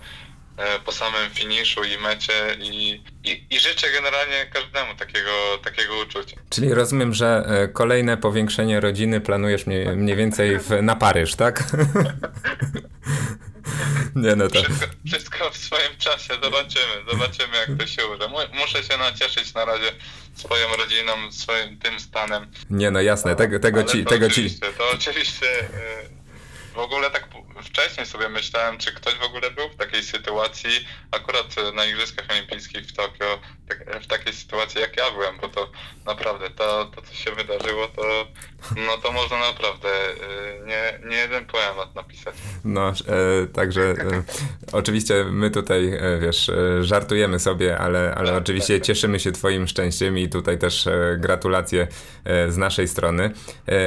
E, 0.57 0.79
po 0.79 0.91
samym 0.91 1.29
finiszu 1.29 1.83
i 1.83 1.97
mecie 1.97 2.33
i, 2.59 3.03
i, 3.23 3.45
i, 3.49 3.59
życzę 3.59 3.87
generalnie 3.91 4.45
każdemu 4.53 4.95
takiego, 4.95 5.29
takiego 5.63 5.97
uczucia. 5.97 6.37
Czyli 6.49 6.73
rozumiem, 6.73 7.13
że 7.13 7.43
e, 7.47 7.67
kolejne 7.67 8.17
powiększenie 8.17 8.79
rodziny 8.79 9.21
planujesz 9.21 9.67
mniej, 9.67 9.87
mniej 9.87 10.15
więcej 10.15 10.59
w, 10.59 10.69
na 10.81 10.95
Paryż, 10.95 11.35
tak? 11.35 11.63
Nie 14.15 14.35
no 14.35 14.47
to... 14.47 14.63
Wszystko, 14.63 14.85
wszystko, 15.05 15.49
w 15.49 15.57
swoim 15.57 15.97
czasie, 15.97 16.33
zobaczymy, 16.43 16.93
zobaczymy 17.11 17.57
jak 17.57 17.77
to 17.79 17.87
się 17.87 18.07
uda. 18.07 18.27
Muszę 18.53 18.83
się 18.83 18.97
nacieszyć 18.97 19.53
na 19.53 19.65
razie 19.65 19.91
swoją 20.35 20.67
rodziną, 20.77 21.31
swoim 21.31 21.77
tym 21.77 21.99
stanem. 21.99 22.51
Nie 22.69 22.91
no 22.91 23.01
jasne, 23.01 23.35
tego, 23.35 23.59
tego 23.59 23.83
ci... 23.83 24.05
Tego 24.05 24.29
ci... 24.29 24.59
To 24.59 24.91
oczywiście... 24.93 25.45
Yy 25.45 26.18
w 26.73 26.77
ogóle 26.77 27.11
tak 27.11 27.27
wcześniej 27.63 28.05
sobie 28.05 28.29
myślałem, 28.29 28.77
czy 28.77 28.93
ktoś 28.93 29.15
w 29.15 29.23
ogóle 29.23 29.51
był 29.51 29.69
w 29.69 29.75
takiej 29.75 30.03
sytuacji, 30.03 30.69
akurat 31.11 31.55
na 31.75 31.85
Igrzyskach 31.85 32.25
Olimpijskich 32.31 32.85
w 32.85 32.93
Tokio, 32.93 33.39
tak, 33.69 34.03
w 34.03 34.07
takiej 34.07 34.33
sytuacji 34.33 34.81
jak 34.81 34.97
ja 34.97 35.11
byłem, 35.11 35.37
bo 35.41 35.49
to 35.49 35.71
naprawdę 36.05 36.49
to, 36.49 36.85
to 36.95 37.01
co 37.01 37.13
się 37.13 37.31
wydarzyło, 37.31 37.87
to, 37.87 38.27
no 38.75 38.97
to 38.97 39.11
można 39.11 39.39
naprawdę 39.39 39.89
y, 40.09 40.65
nie, 40.65 41.09
nie 41.09 41.17
jeden 41.17 41.45
poemat 41.45 41.95
napisać. 41.95 42.35
No, 42.65 42.89
e, 42.89 43.47
także 43.47 43.81
e, 43.81 44.23
oczywiście 44.71 45.23
my 45.23 45.51
tutaj, 45.51 45.93
e, 45.93 46.19
wiesz, 46.21 46.49
e, 46.49 46.83
żartujemy 46.83 47.39
sobie, 47.39 47.77
ale, 47.77 48.15
ale 48.15 48.31
tak, 48.31 48.41
oczywiście 48.41 48.73
tak, 48.73 48.81
tak. 48.81 48.87
cieszymy 48.87 49.19
się 49.19 49.31
twoim 49.31 49.67
szczęściem 49.67 50.17
i 50.17 50.29
tutaj 50.29 50.57
też 50.57 50.87
e, 50.87 51.17
gratulacje 51.19 51.87
e, 52.25 52.51
z 52.51 52.57
naszej 52.57 52.87
strony, 52.87 53.31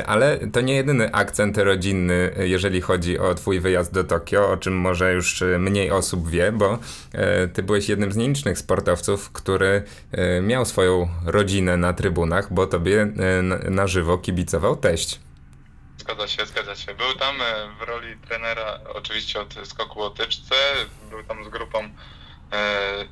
ale 0.07 0.39
to 0.53 0.61
nie 0.61 0.75
jedyny 0.75 1.13
akcent 1.13 1.59
rodzinny, 1.59 2.35
jeżeli 2.39 2.72
chodzi 2.81 3.19
o 3.19 3.35
twój 3.35 3.61
wyjazd 3.61 3.93
do 3.93 4.05
Tokio, 4.05 4.51
o 4.51 4.57
czym 4.57 4.77
może 4.77 5.13
już 5.13 5.45
mniej 5.59 5.91
osób 5.91 6.29
wie, 6.31 6.53
bo 6.53 6.79
e, 7.13 7.49
ty 7.49 7.63
byłeś 7.63 7.89
jednym 7.89 8.13
z 8.13 8.17
nielicznych 8.17 8.59
sportowców, 8.59 9.33
który 9.33 9.83
e, 10.13 10.41
miał 10.41 10.65
swoją 10.65 11.09
rodzinę 11.27 11.77
na 11.77 11.93
trybunach, 11.93 12.53
bo 12.53 12.67
tobie 12.67 13.03
e, 13.03 13.43
na 13.71 13.87
żywo 13.87 14.19
kibicował 14.19 14.77
teść. 14.77 15.21
Zgadza 15.99 16.29
się, 16.29 16.47
zgadza 16.47 16.77
się. 16.77 16.95
Był 16.95 17.15
tam 17.15 17.37
w 17.79 17.83
roli 17.83 18.17
trenera 18.29 18.81
oczywiście 18.95 19.41
od 19.41 19.55
skoku 19.65 20.03
o 20.03 20.11
tyczce, 20.11 20.55
był 21.11 21.25
tam 21.25 21.45
z 21.45 21.49
grupą 21.49 21.89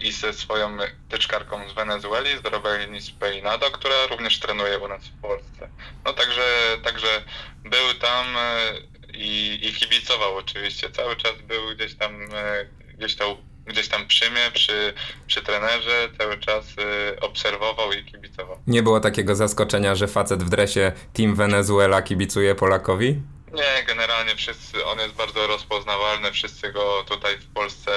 i 0.00 0.12
ze 0.12 0.33
swoją 0.33 0.76
tyczkarką 1.09 1.69
z 1.69 1.73
Wenezueli, 1.73 2.38
z 2.38 2.45
Robelis 2.45 3.11
Peinado, 3.11 3.71
która 3.71 4.07
również 4.11 4.40
trenuje 4.40 4.79
u 4.79 4.88
nas 4.88 5.02
w 5.05 5.21
Polsce. 5.21 5.69
No 6.05 6.12
także, 6.12 6.43
także 6.85 7.25
był 7.64 7.95
tam 8.00 8.26
i, 9.14 9.59
i 9.62 9.73
kibicował 9.73 10.37
oczywiście. 10.37 10.90
Cały 10.90 11.17
czas 11.17 11.33
był 11.49 11.75
gdzieś 11.75 11.95
tam, 11.95 12.23
e, 12.35 12.67
gdzieś 12.99 13.17
tam, 13.17 13.37
gdzieś 13.67 13.88
tam 13.88 14.07
przy 14.07 14.31
mnie, 14.31 14.50
przy, 14.55 14.95
przy 15.26 15.43
trenerze, 15.43 16.09
cały 16.19 16.38
czas 16.38 16.64
e, 16.79 17.21
obserwował 17.21 17.93
i 17.93 18.05
kibicował. 18.05 18.59
Nie 18.67 18.83
było 18.83 19.00
takiego 19.00 19.35
zaskoczenia, 19.35 19.95
że 19.95 20.09
facet 20.09 20.43
w 20.43 20.49
dresie 20.49 20.93
Team 21.12 21.35
Venezuela 21.35 22.02
kibicuje 22.02 22.55
Polakowi? 22.55 23.23
Nie, 23.52 23.85
generalnie 23.87 24.37
wszyscy, 24.37 24.85
on 24.85 24.99
jest 24.99 25.14
bardzo 25.14 25.47
rozpoznawalny, 25.47 26.33
wszyscy 26.33 26.73
go 26.73 27.05
tutaj 27.09 27.38
w 27.38 27.47
Polsce 27.47 27.90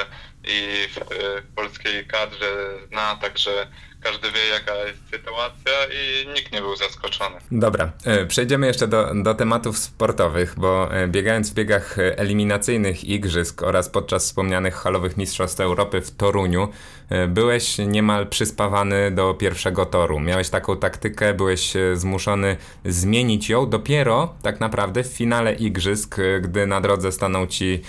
i 0.43 0.88
w, 0.93 0.98
e, 0.98 1.41
w 1.41 1.55
polskiej 1.55 2.08
kadrze 2.08 2.79
zna, 2.88 3.15
także 3.15 3.67
każdy 4.03 4.31
wie 4.31 4.48
jaka 4.48 4.75
jest 4.75 5.10
sytuacja 5.12 5.72
i 5.91 6.27
nikt 6.33 6.53
nie 6.53 6.62
był 6.62 6.75
zaskoczony. 6.75 7.36
Dobra, 7.51 7.91
e, 8.05 8.25
przejdziemy 8.25 8.67
jeszcze 8.67 8.88
do, 8.88 9.12
do 9.24 9.33
tematów 9.33 9.77
sportowych, 9.77 10.53
bo 10.57 10.93
e, 10.93 11.07
biegając 11.07 11.51
w 11.51 11.53
biegach 11.53 11.98
eliminacyjnych 11.98 13.03
igrzysk 13.03 13.63
oraz 13.63 13.89
podczas 13.89 14.25
wspomnianych 14.25 14.75
halowych 14.75 15.17
mistrzostw 15.17 15.60
Europy 15.60 16.01
w 16.01 16.12
Toruniu, 16.12 16.67
e, 17.10 17.27
byłeś 17.27 17.77
niemal 17.77 18.27
przyspawany 18.27 19.12
do 19.12 19.33
pierwszego 19.33 19.86
toru. 19.86 20.19
Miałeś 20.19 20.50
taką 20.50 20.77
taktykę, 20.77 21.33
byłeś 21.33 21.74
zmuszony 21.93 22.57
zmienić 22.86 23.50
ją 23.50 23.69
dopiero 23.69 24.36
tak 24.41 24.60
naprawdę 24.60 25.03
w 25.03 25.07
finale 25.07 25.53
igrzysk, 25.53 26.17
gdy 26.41 26.67
na 26.67 26.81
drodze 26.81 27.12
stanął 27.12 27.48
ci 27.48 27.81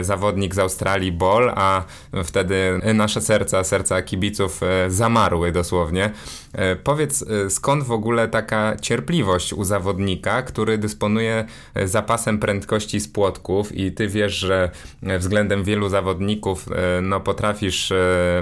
zawodnik 0.00 0.54
z 0.54 0.58
Australii 0.58 1.12
Ball, 1.12 1.52
a 1.54 1.84
wtedy 2.24 2.80
nasze 2.94 3.20
serca, 3.20 3.64
serca 3.64 4.02
kibiców 4.02 4.60
zamarły 4.88 5.52
do 5.52 5.61
dosłownie. 5.62 6.10
E, 6.52 6.76
powiedz, 6.76 7.22
e, 7.22 7.50
skąd 7.50 7.84
w 7.84 7.92
ogóle 7.92 8.28
taka 8.28 8.76
cierpliwość 8.76 9.52
u 9.52 9.64
zawodnika, 9.64 10.42
który 10.42 10.78
dysponuje 10.78 11.44
e, 11.74 11.88
zapasem 11.88 12.38
prędkości 12.38 13.00
z 13.00 13.08
płotków 13.08 13.76
i 13.76 13.92
ty 13.92 14.08
wiesz, 14.08 14.32
że 14.32 14.70
względem 15.02 15.64
wielu 15.64 15.88
zawodników 15.88 16.66
no, 17.02 17.20
potrafisz 17.20 17.92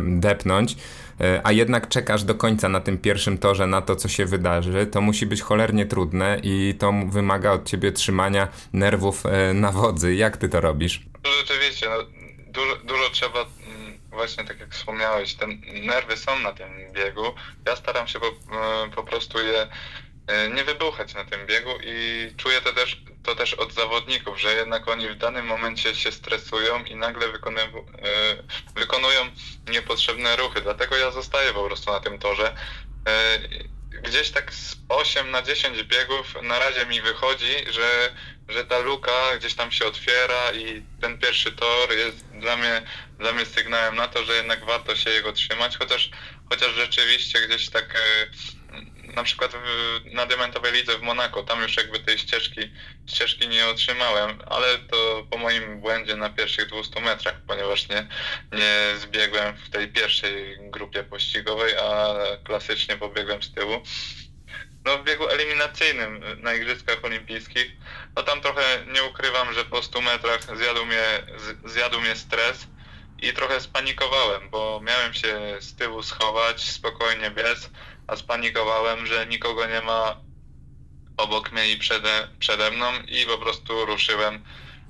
depnąć, 0.00 0.76
a 1.44 1.52
jednak 1.52 1.88
czekasz 1.88 2.24
do 2.24 2.34
końca 2.34 2.68
na 2.68 2.80
tym 2.80 2.98
pierwszym 2.98 3.38
torze 3.38 3.66
na 3.66 3.82
to, 3.82 3.96
co 3.96 4.08
się 4.08 4.26
wydarzy, 4.26 4.86
to 4.86 5.00
musi 5.00 5.26
być 5.26 5.42
cholernie 5.42 5.86
trudne 5.86 6.40
i 6.42 6.74
to 6.78 6.92
wymaga 7.08 7.52
od 7.52 7.64
ciebie 7.68 7.92
trzymania 7.92 8.48
nerwów 8.72 9.24
na 9.54 9.72
wodzy. 9.72 10.14
Jak 10.14 10.36
ty 10.36 10.48
to 10.48 10.60
robisz? 10.60 11.00
Rzeczywiście, 11.38 11.86
no, 11.88 11.96
dużo, 12.52 12.76
dużo 12.76 13.10
trzeba 13.12 13.46
właśnie 14.10 14.44
tak 14.44 14.60
jak 14.60 14.74
wspomniałeś, 14.74 15.34
te 15.34 15.46
nerwy 15.72 16.16
są 16.16 16.38
na 16.38 16.52
tym 16.52 16.92
biegu. 16.92 17.34
Ja 17.66 17.76
staram 17.76 18.08
się 18.08 18.20
po, 18.20 18.26
e, 18.26 18.90
po 18.94 19.02
prostu 19.02 19.38
je 19.38 19.68
e, 20.26 20.48
nie 20.48 20.64
wybuchać 20.64 21.14
na 21.14 21.24
tym 21.24 21.46
biegu 21.46 21.70
i 21.84 22.28
czuję 22.36 22.60
to 22.60 22.72
też, 22.72 23.02
to 23.22 23.34
też 23.34 23.54
od 23.54 23.72
zawodników, 23.72 24.40
że 24.40 24.54
jednak 24.54 24.88
oni 24.88 25.08
w 25.08 25.16
danym 25.16 25.46
momencie 25.46 25.94
się 25.94 26.12
stresują 26.12 26.84
i 26.84 26.96
nagle 26.96 27.28
wykonują, 27.28 27.66
e, 27.66 27.72
wykonują 28.74 29.20
niepotrzebne 29.68 30.36
ruchy. 30.36 30.60
Dlatego 30.60 30.96
ja 30.96 31.10
zostaję 31.10 31.52
po 31.52 31.64
prostu 31.64 31.92
na 31.92 32.00
tym 32.00 32.18
torze 32.18 32.54
gdzieś 34.02 34.30
tak 34.30 34.54
z 34.54 34.76
8 34.88 35.30
na 35.30 35.42
10 35.42 35.82
biegów 35.82 36.34
na 36.42 36.58
razie 36.58 36.86
mi 36.86 37.00
wychodzi, 37.00 37.54
że, 37.70 38.14
że 38.50 38.64
ta 38.64 38.78
luka 38.78 39.36
gdzieś 39.38 39.54
tam 39.54 39.72
się 39.72 39.86
otwiera 39.86 40.52
i 40.52 40.82
ten 41.00 41.18
pierwszy 41.18 41.52
tor 41.52 41.92
jest 41.92 42.26
dla 42.26 42.56
mnie, 42.56 42.82
dla 43.18 43.32
mnie 43.32 43.46
sygnałem 43.46 43.96
na 43.96 44.08
to, 44.08 44.24
że 44.24 44.34
jednak 44.34 44.64
warto 44.64 44.96
się 44.96 45.10
jego 45.10 45.32
trzymać, 45.32 45.76
chociaż, 45.76 46.10
chociaż 46.48 46.74
rzeczywiście 46.74 47.46
gdzieś 47.46 47.68
tak 47.68 47.94
e, 47.94 48.30
na 49.14 49.22
przykład 49.24 49.52
na 50.04 50.26
Diamentowej 50.26 50.72
Lidze 50.72 50.98
w 50.98 51.02
Monako, 51.02 51.42
tam 51.42 51.62
już 51.62 51.76
jakby 51.76 52.00
tej 52.00 52.18
ścieżki, 52.18 52.60
ścieżki 53.06 53.48
nie 53.48 53.66
otrzymałem, 53.66 54.42
ale 54.46 54.78
to 54.78 55.26
po 55.30 55.38
moim 55.38 55.80
błędzie 55.80 56.16
na 56.16 56.30
pierwszych 56.30 56.68
200 56.68 57.00
metrach, 57.00 57.34
ponieważ 57.46 57.88
nie, 57.88 58.08
nie 58.52 58.98
zbiegłem 58.98 59.56
w 59.56 59.70
tej 59.70 59.88
pierwszej 59.88 60.58
grupie 60.60 61.04
pościgowej, 61.04 61.74
a 61.76 62.14
klasycznie 62.44 62.96
pobiegłem 62.96 63.42
z 63.42 63.52
tyłu. 63.52 63.82
No 64.84 64.98
w 64.98 65.04
biegu 65.04 65.28
eliminacyjnym 65.28 66.42
na 66.42 66.54
Igrzyskach 66.54 67.04
Olimpijskich, 67.04 67.72
no 68.16 68.22
tam 68.22 68.40
trochę 68.40 68.84
nie 68.94 69.04
ukrywam, 69.04 69.52
że 69.52 69.64
po 69.64 69.82
100 69.82 70.00
metrach 70.00 70.56
zjadł 70.56 70.86
mnie, 70.86 71.22
zjadł 71.64 72.00
mnie 72.00 72.16
stres 72.16 72.66
i 73.18 73.32
trochę 73.32 73.60
spanikowałem, 73.60 74.50
bo 74.50 74.80
miałem 74.82 75.14
się 75.14 75.56
z 75.60 75.74
tyłu 75.74 76.02
schować, 76.02 76.62
spokojnie 76.70 77.30
biec, 77.30 77.70
a 78.06 78.16
spanikowałem, 78.16 79.06
że 79.06 79.26
nikogo 79.26 79.66
nie 79.66 79.80
ma 79.80 80.16
obok 81.16 81.52
mnie 81.52 81.72
i 81.72 81.76
przede, 81.76 82.28
przede 82.38 82.70
mną 82.70 82.92
i 83.08 83.26
po 83.26 83.38
prostu 83.38 83.84
ruszyłem, 83.84 84.44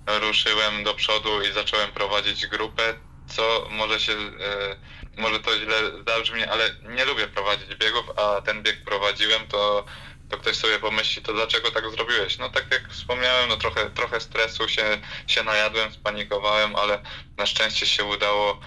ruszyłem 0.07 0.85
do 0.85 0.95
przodu 0.95 1.43
i 1.43 1.53
zacząłem 1.53 1.93
prowadzić 1.93 2.47
grupę, 2.47 2.95
co 3.31 3.67
może 3.71 4.01
się, 4.01 4.13
e, 4.13 4.77
może 5.17 5.41
to 5.41 5.59
źle 5.59 5.77
zabrzmi, 6.07 6.45
ale 6.45 6.71
nie 6.83 7.05
lubię 7.05 7.29
prowadzić 7.29 7.75
biegów, 7.75 8.11
a 8.17 8.41
ten 8.41 8.63
bieg 8.63 8.85
prowadziłem, 8.85 9.47
to 9.47 9.85
to 10.31 10.39
ktoś 10.39 10.57
sobie 10.57 10.79
pomyśli, 10.79 11.23
to 11.23 11.33
dlaczego 11.33 11.71
tak 11.71 11.91
zrobiłeś? 11.91 12.39
No 12.39 12.49
tak 12.51 12.71
jak 12.71 12.89
wspomniałem, 12.89 13.49
no 13.49 13.57
trochę, 13.57 13.91
trochę 13.91 14.21
stresu 14.21 14.69
się, 14.69 15.01
się 15.27 15.43
najadłem, 15.43 15.93
spanikowałem, 15.93 16.77
ale 16.77 17.03
na 17.37 17.47
szczęście 17.47 17.87
się 17.87 18.05
udało 18.05 18.61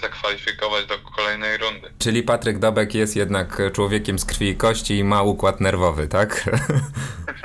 zakwalifikować 0.00 0.86
do 0.86 0.98
kolejnej 0.98 1.56
rundy. 1.56 1.90
Czyli 1.98 2.22
Patryk 2.22 2.58
Dobek 2.58 2.94
jest 2.94 3.16
jednak 3.16 3.62
człowiekiem 3.72 4.18
z 4.18 4.24
krwi 4.24 4.48
i 4.48 4.56
kości 4.56 4.98
i 4.98 5.04
ma 5.04 5.22
układ 5.22 5.60
nerwowy, 5.60 6.08
tak? 6.08 6.44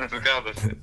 Zgadza 0.10 0.62
się, 0.62 0.76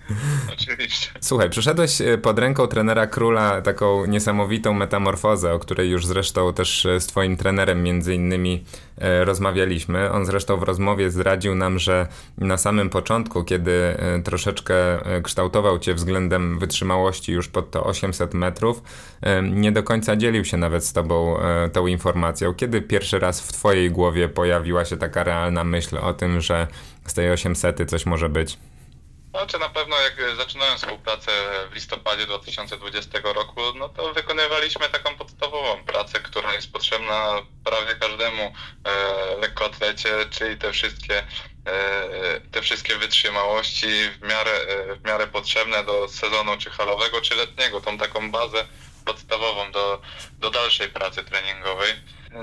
oczywiście. 0.52 1.10
Słuchaj, 1.20 1.50
przeszedłeś 1.50 2.00
e, 2.00 2.18
pod 2.18 2.38
ręką 2.38 2.66
trenera 2.66 3.06
Króla 3.06 3.62
taką 3.62 4.06
niesamowitą 4.06 4.72
metamorfozę, 4.72 5.52
o 5.52 5.58
której 5.58 5.90
już 5.90 6.06
zresztą 6.06 6.52
też 6.52 6.87
e, 6.87 7.00
z 7.00 7.06
twoim 7.06 7.37
trenerem 7.37 7.82
między 7.82 8.14
innymi 8.14 8.64
e, 8.89 8.89
rozmawialiśmy. 9.00 10.11
On 10.12 10.26
zresztą 10.26 10.57
w 10.57 10.62
rozmowie 10.62 11.11
zdradził 11.11 11.54
nam, 11.54 11.78
że 11.78 12.07
na 12.38 12.57
samym 12.57 12.90
początku, 12.90 13.45
kiedy 13.45 13.97
troszeczkę 14.25 14.75
kształtował 15.23 15.78
cię 15.78 15.95
względem 15.95 16.59
wytrzymałości 16.59 17.33
już 17.33 17.49
pod 17.49 17.71
to 17.71 17.85
800 17.85 18.35
metrów, 18.35 18.83
nie 19.52 19.73
do 19.73 19.83
końca 19.83 20.16
dzielił 20.16 20.45
się 20.45 20.57
nawet 20.57 20.85
z 20.85 20.92
tobą 20.92 21.37
tą 21.73 21.87
informacją. 21.87 22.54
Kiedy 22.54 22.83
pierwszy 22.83 23.19
raz 23.19 23.40
w 23.40 23.52
twojej 23.52 23.90
głowie 23.90 24.28
pojawiła 24.28 24.85
się 24.85 24.97
taka 24.97 25.25
realna 25.25 25.64
myśl 25.64 25.99
o 25.99 26.14
tym, 26.14 26.40
że 26.40 26.66
z 27.07 27.14
tej 27.14 27.30
800 27.30 27.90
coś 27.90 28.07
może 28.07 28.28
być? 28.28 28.59
Znaczy 29.30 29.58
na 29.58 29.68
pewno 29.68 30.00
jak 30.00 30.37
zaczynałem 30.37 30.78
współpracę 30.78 31.30
w 31.70 31.75
listopadzie 31.75 32.26
2020 32.26 33.18
roku, 33.22 33.60
no 33.75 33.88
to 33.88 34.12
wykonywaliśmy 34.12 34.88
taką 34.88 35.16
podstawową 35.16 35.84
pracę, 35.84 36.20
która 36.20 36.54
jest 36.54 36.72
potrzebna 36.72 37.42
prawie 37.64 37.94
każdemu 37.94 38.52
e, 38.84 39.37
lekkoatlecie, 39.37 40.10
czyli 40.30 40.58
te 40.58 40.72
wszystkie 40.72 41.22
e, 41.66 42.40
te 42.50 42.62
wszystkie 42.62 42.96
wytrzymałości 42.96 44.10
w 44.10 44.22
miarę, 44.22 44.50
e, 44.50 44.96
w 44.96 45.04
miarę 45.04 45.26
potrzebne 45.26 45.84
do 45.84 46.08
sezonu 46.08 46.56
czy 46.58 46.70
halowego, 46.70 47.20
czy 47.20 47.34
letniego, 47.34 47.80
tą 47.80 47.99
taką 47.99 48.30
bazę 48.30 48.66
podstawową 49.04 49.73
do, 49.73 50.02
do 50.38 50.50
dalszej 50.50 50.88
pracy 50.88 51.25
treningowej. 51.25 51.92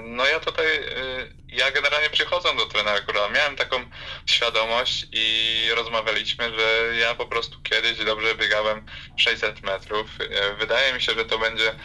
No 0.04 0.26
ja 0.26 0.40
tutaj, 0.40 0.66
y, 0.68 1.34
ja 1.48 1.72
generalnie 1.72 2.10
przychodząc 2.10 2.60
do 2.60 2.66
trenera 2.66 3.02
Króla, 3.02 3.30
miałem 3.30 3.56
taką 3.56 3.90
świadomość 4.26 5.08
i 5.12 5.70
rozmawialiśmy, 5.76 6.60
że 6.60 6.96
ja 6.96 7.16
po 7.16 7.26
prostu 7.26 7.62
kiedyś 7.62 7.98
dobrze 7.98 8.36
biegałem 8.36 8.86
600 9.18 9.62
metrów. 9.62 10.08
Y, 10.22 10.56
wydaje 10.60 10.94
mi 10.94 11.02
się, 11.02 11.14
że 11.14 11.26
to 11.26 11.40
będzie 11.40 11.76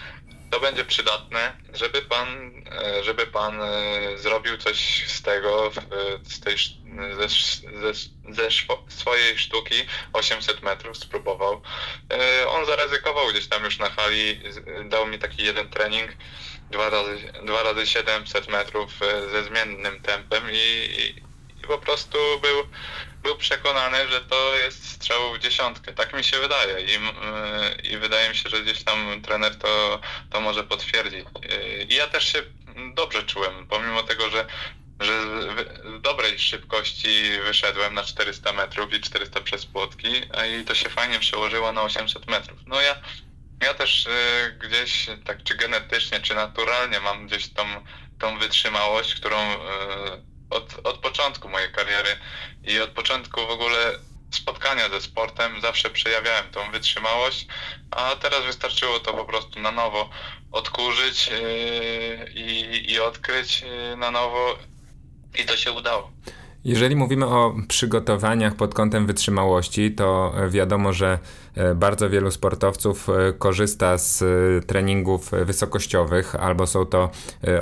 to 0.51 0.61
będzie 0.61 0.85
przydatne, 0.85 1.57
żeby 1.73 2.03
pan, 2.03 2.53
y, 3.01 3.05
żeby 3.05 3.27
pan 3.27 3.61
zrobił 4.17 4.57
coś 4.59 5.05
z 5.07 5.23
tego, 5.23 5.71
z 6.23 6.41
tej, 6.41 6.57
ze, 7.19 7.29
ze, 7.81 7.95
ze 8.29 8.49
swojej 8.89 9.39
sztuki 9.39 9.75
800 10.13 10.63
metrów 10.63 10.97
spróbował. 10.97 11.63
On 12.49 12.67
zaryzykował 12.67 13.29
gdzieś 13.29 13.49
tam 13.49 13.65
już 13.65 13.79
na 13.79 13.91
hali, 13.91 14.41
dał 14.85 15.07
mi 15.07 15.19
taki 15.19 15.45
jeden 15.45 15.69
trening, 15.69 16.11
dwa 16.73 16.91
razy, 16.91 17.33
dwa 17.45 17.63
razy 17.63 17.87
700 17.87 18.49
metrów 18.49 19.03
e, 19.03 19.31
ze 19.31 19.45
zmiennym 19.45 20.01
tempem 20.01 20.45
i, 20.53 20.89
i 21.63 21.67
po 21.67 21.79
prostu 21.79 22.19
był, 22.43 22.67
był 23.23 23.37
przekonany, 23.37 24.09
że 24.09 24.21
to 24.21 24.57
jest 24.57 24.89
strzał 24.89 25.35
w 25.35 25.39
dziesiątkę. 25.39 25.93
Tak 25.93 26.13
mi 26.13 26.25
się 26.25 26.39
wydaje 26.39 26.81
I, 26.81 26.95
e, 26.95 27.75
i 27.83 27.97
wydaje 27.97 28.29
mi 28.29 28.37
się, 28.37 28.49
że 28.49 28.63
gdzieś 28.63 28.85
tam 28.85 29.23
trener 29.23 29.59
to, 29.59 30.01
to 30.31 30.41
może 30.41 30.65
potwierdzić. 30.65 31.25
E, 31.51 31.83
I 31.83 31.95
ja 31.95 32.07
też 32.07 32.33
się 32.33 32.43
dobrze 32.95 33.23
czułem, 33.23 33.67
pomimo 33.67 34.03
tego, 34.03 34.31
że 34.31 34.47
że 35.03 35.23
w 35.85 36.01
dobrej 36.01 36.39
szybkości 36.39 37.41
wyszedłem 37.45 37.95
na 37.95 38.03
400 38.03 38.53
metrów 38.53 38.95
i 38.95 39.01
400 39.01 39.41
przez 39.41 39.67
płotki, 39.67 40.23
i 40.61 40.65
to 40.65 40.75
się 40.75 40.89
fajnie 40.89 41.19
przełożyło 41.19 41.73
na 41.73 41.83
800 41.83 42.27
metrów. 42.27 42.61
No 42.67 42.81
ja 42.81 42.97
ja 43.63 43.75
też 43.75 44.07
y, 44.07 44.59
gdzieś 44.59 45.07
tak 45.25 45.43
czy 45.43 45.55
genetycznie, 45.55 46.21
czy 46.21 46.35
naturalnie 46.35 47.01
mam 47.01 47.27
gdzieś 47.27 47.49
tą, 47.49 47.65
tą 48.19 48.39
wytrzymałość, 48.39 49.15
którą 49.15 49.53
y, 49.53 49.57
od, 50.51 50.81
od 50.85 50.99
początku 50.99 51.49
mojej 51.49 51.73
kariery 51.73 52.17
i 52.65 52.81
od 52.81 52.91
początku 52.91 53.47
w 53.47 53.51
ogóle 53.51 53.99
spotkania 54.31 54.89
ze 54.89 55.01
sportem 55.01 55.61
zawsze 55.61 55.91
przejawiałem 55.91 56.51
tą 56.51 56.71
wytrzymałość, 56.71 57.47
a 57.91 58.17
teraz 58.17 58.45
wystarczyło 58.45 59.01
to 59.01 59.15
po 59.15 59.25
prostu 59.25 59.61
na 59.61 59.73
nowo 59.73 60.11
odkurzyć 60.51 61.29
yy, 61.29 62.31
i, 62.35 62.93
i 62.93 63.01
odkryć 63.01 63.65
na 63.97 64.11
nowo 64.11 64.59
i 65.43 65.47
to 65.47 65.57
się 65.57 65.73
udało. 65.73 66.11
Jeżeli 66.65 66.97
mówimy 66.97 67.27
o 67.27 67.55
przygotowaniach 67.69 68.55
pod 68.55 68.75
kątem 68.75 69.07
wytrzymałości, 69.07 69.93
to 69.93 70.35
wiadomo, 70.49 70.93
że 70.93 71.19
e, 71.55 71.75
bardzo 71.75 72.11
wielu 72.11 72.31
sportowców 72.31 73.09
e, 73.09 73.33
korzysta 73.33 73.99
z 73.99 74.23
e, 74.23 74.27
treningów 74.67 75.31
wysokościowych, 75.31 76.35
albo 76.35 76.67
są 76.67 76.87
to 76.87 77.11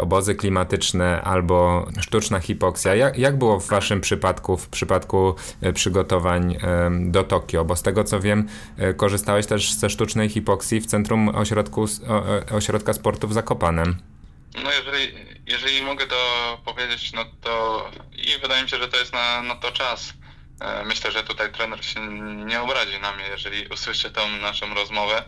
obozy 0.01 0.35
klimatyczne, 0.35 1.23
albo 1.23 1.87
sztuczna 2.01 2.41
hipoksja. 2.41 2.95
Jak, 2.95 3.19
jak 3.19 3.39
było 3.39 3.61
w 3.61 3.69
Waszym 3.69 4.01
przypadku, 4.01 4.57
w 4.57 4.69
przypadku 4.69 5.35
przygotowań 5.75 6.59
do 7.01 7.25
Tokio? 7.25 7.65
Bo 7.65 7.77
z 7.77 7.83
tego 7.83 8.05
co 8.05 8.21
wiem, 8.21 8.49
korzystałeś 8.97 9.47
też 9.47 9.75
ze 9.75 9.91
sztucznej 9.91 10.29
hipoksji 10.29 10.81
w 10.81 10.87
Centrum 10.87 11.29
Ośrodku, 11.29 11.85
Ośrodka 12.53 12.93
Sportu 12.93 13.29
w 13.29 13.33
Zakopanem. 13.33 13.97
No 14.65 14.71
jeżeli, 14.73 15.30
jeżeli 15.51 15.83
mogę 15.83 16.07
to 16.07 16.61
powiedzieć, 16.65 17.13
no 17.13 17.25
to 17.41 17.91
i 18.13 18.39
wydaje 18.43 18.63
mi 18.63 18.69
się, 18.69 18.79
że 18.79 18.89
to 18.89 18.97
jest 18.97 19.13
na, 19.13 19.43
na 19.43 19.55
to 19.55 19.73
czas. 19.73 20.13
E, 20.61 20.85
myślę, 20.85 21.13
że 21.13 21.25
tutaj 21.25 21.53
trener 21.53 21.85
się 21.85 22.01
nie 22.47 22.61
obrazi 22.61 23.01
na 23.01 23.13
mnie, 23.13 23.25
jeżeli 23.25 23.67
usłyszy 23.67 24.11
tą 24.11 24.29
naszą 24.29 24.75
rozmowę. 24.75 25.25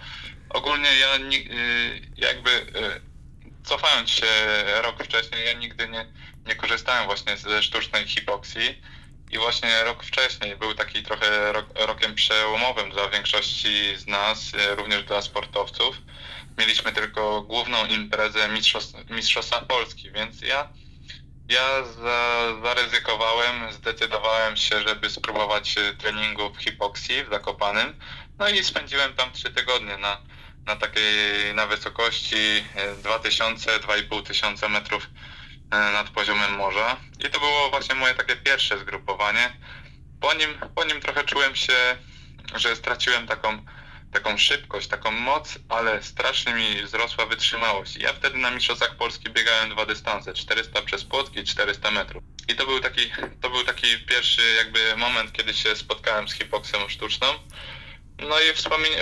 Ogólnie 0.50 0.88
ja 0.96 1.16
y, 1.16 2.00
jakby 2.16 2.50
y, 2.50 3.00
cofając 3.64 4.10
się 4.10 4.26
rok 4.82 5.04
wcześniej, 5.04 5.46
ja 5.46 5.52
nigdy 5.52 5.88
nie, 5.88 6.06
nie 6.46 6.54
korzystałem 6.54 7.06
właśnie 7.06 7.36
ze 7.36 7.62
sztucznej 7.62 8.06
hipoksji 8.06 8.82
i 9.30 9.38
właśnie 9.38 9.84
rok 9.84 10.04
wcześniej 10.04 10.56
był 10.56 10.74
taki 10.74 11.02
trochę 11.02 11.52
rok, 11.52 11.66
rokiem 11.74 12.14
przełomowym 12.14 12.90
dla 12.90 13.08
większości 13.08 13.96
z 13.96 14.06
nas, 14.06 14.52
e, 14.54 14.74
również 14.74 15.04
dla 15.04 15.22
sportowców 15.22 15.96
mieliśmy 16.58 16.92
tylko 16.92 17.42
główną 17.42 17.86
imprezę 17.86 18.48
Mistrzostw, 18.48 19.10
Mistrzostwa 19.10 19.60
Polski, 19.60 20.10
więc 20.10 20.42
ja, 20.42 20.68
ja 21.48 21.84
za, 21.84 22.46
zaryzykowałem, 22.62 23.72
zdecydowałem 23.72 24.56
się, 24.56 24.80
żeby 24.80 25.10
spróbować 25.10 25.78
e, 25.78 25.92
treningu 25.92 26.54
w 26.54 26.58
hipoksji 26.58 27.24
w 27.24 27.30
Zakopanym, 27.30 27.98
no 28.38 28.48
i 28.48 28.64
spędziłem 28.64 29.14
tam 29.14 29.32
trzy 29.32 29.50
tygodnie 29.50 29.96
na, 29.96 30.18
na 30.66 30.76
takiej, 30.76 31.54
na 31.54 31.66
wysokości 31.66 32.64
2000-2500 33.02 34.18
e, 34.18 34.22
tysiące 34.22 34.68
metrów 34.68 35.10
e, 35.70 35.76
nad 35.76 36.10
poziomem 36.10 36.52
morza 36.56 36.96
i 37.26 37.30
to 37.30 37.40
było 37.40 37.70
właśnie 37.70 37.94
moje 37.94 38.14
takie 38.14 38.36
pierwsze 38.36 38.78
zgrupowanie. 38.78 39.56
Po 40.20 40.34
nim, 40.34 40.58
po 40.74 40.84
nim 40.84 41.00
trochę 41.00 41.24
czułem 41.24 41.56
się, 41.56 41.96
że 42.54 42.76
straciłem 42.76 43.26
taką 43.26 43.64
taką 44.12 44.38
szybkość, 44.38 44.88
taką 44.88 45.10
moc, 45.10 45.58
ale 45.68 46.02
strasznie 46.02 46.54
mi 46.54 46.82
wzrosła 46.82 47.26
wytrzymałość. 47.26 47.96
Ja 47.96 48.12
wtedy 48.12 48.38
na 48.38 48.50
Mistrzostwach 48.50 48.96
Polski 48.96 49.30
biegałem 49.30 49.70
dwa 49.70 49.86
dystanse, 49.86 50.34
400 50.34 50.82
przez 50.82 51.04
płotki 51.04 51.40
i 51.40 51.44
400 51.44 51.90
metrów. 51.90 52.22
I 52.48 52.54
to 52.54 52.66
był 52.66 52.80
taki, 52.80 53.00
to 53.40 53.50
był 53.50 53.64
taki 53.64 53.86
pierwszy 54.08 54.42
jakby 54.56 54.96
moment, 54.96 55.32
kiedy 55.32 55.54
się 55.54 55.76
spotkałem 55.76 56.28
z 56.28 56.32
hipoksją 56.34 56.88
sztuczną. 56.88 57.26
No 58.18 58.40
i 58.40 58.54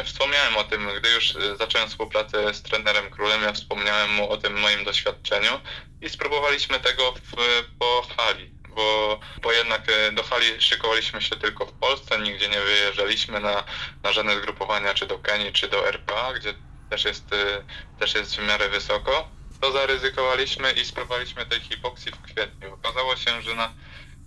wspomniałem 0.05 0.57
o 0.57 0.65
tym, 0.65 0.89
gdy 0.99 1.11
już 1.11 1.35
zacząłem 1.59 1.89
współpracę 1.89 2.55
z 2.55 2.63
trenerem 2.63 3.11
Królem, 3.11 3.43
ja 3.43 3.53
wspomniałem 3.53 4.15
mu 4.15 4.31
o 4.31 4.37
tym 4.37 4.61
moim 4.61 4.85
doświadczeniu 4.85 5.61
i 6.01 6.09
spróbowaliśmy 6.09 6.81
tego 6.81 7.13
w, 7.13 7.65
po 7.79 8.07
hali 8.17 8.60
bo, 8.81 9.21
bo 9.43 9.53
jednak 9.53 9.83
e, 9.89 10.13
do 10.13 10.23
hali 10.23 10.63
szykowaliśmy 10.63 11.23
się 11.23 11.37
tylko 11.37 11.67
w 11.67 11.73
Polsce, 11.73 12.19
nigdzie 12.19 12.49
nie 12.49 12.61
wyjeżdżaliśmy 12.61 13.41
na, 13.41 13.65
na 14.03 14.13
żadne 14.13 14.37
zgrupowania, 14.37 14.95
czy 14.95 15.07
do 15.07 15.19
Kenii, 15.19 15.53
czy 15.53 15.69
do 15.69 15.89
RPA, 15.89 16.33
gdzie 16.33 16.55
też 16.91 17.05
jest, 17.05 17.33
e, 17.33 17.65
też 17.99 18.15
jest 18.15 18.37
w 18.37 18.47
miarę 18.47 18.69
wysoko. 18.69 19.29
To 19.61 19.73
zaryzykowaliśmy 19.73 20.73
i 20.73 20.85
spróbowaliśmy 20.85 21.47
tej 21.47 21.61
hipoksji 21.61 22.13
w 22.13 22.23
kwietniu. 22.23 22.75
Okazało 22.75 23.17
się, 23.17 23.43
że 23.43 23.55
na, 23.55 23.75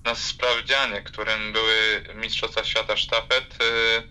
na 0.03 0.15
sprawdzianie, 0.15 1.01
którym 1.01 1.53
były 1.53 2.03
Mistrzostwa 2.15 2.63
Świata 2.63 2.97
Sztafet, 2.97 3.57
e, 3.61 4.03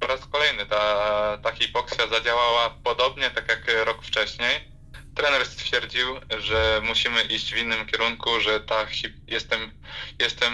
po 0.00 0.06
raz 0.06 0.20
kolejny 0.26 0.66
ta, 0.66 1.38
ta 1.42 1.52
hipoksja 1.52 2.06
zadziałała 2.06 2.70
podobnie 2.70 3.30
tak 3.30 3.48
jak 3.48 3.84
rok 3.84 4.04
wcześniej 4.04 4.71
trener 5.14 5.46
stwierdził, 5.46 6.06
że 6.38 6.82
musimy 6.84 7.22
iść 7.22 7.54
w 7.54 7.56
innym 7.56 7.86
kierunku, 7.86 8.40
że 8.40 8.60
ta 8.60 8.86
jestem, 9.26 9.72
jestem 10.18 10.52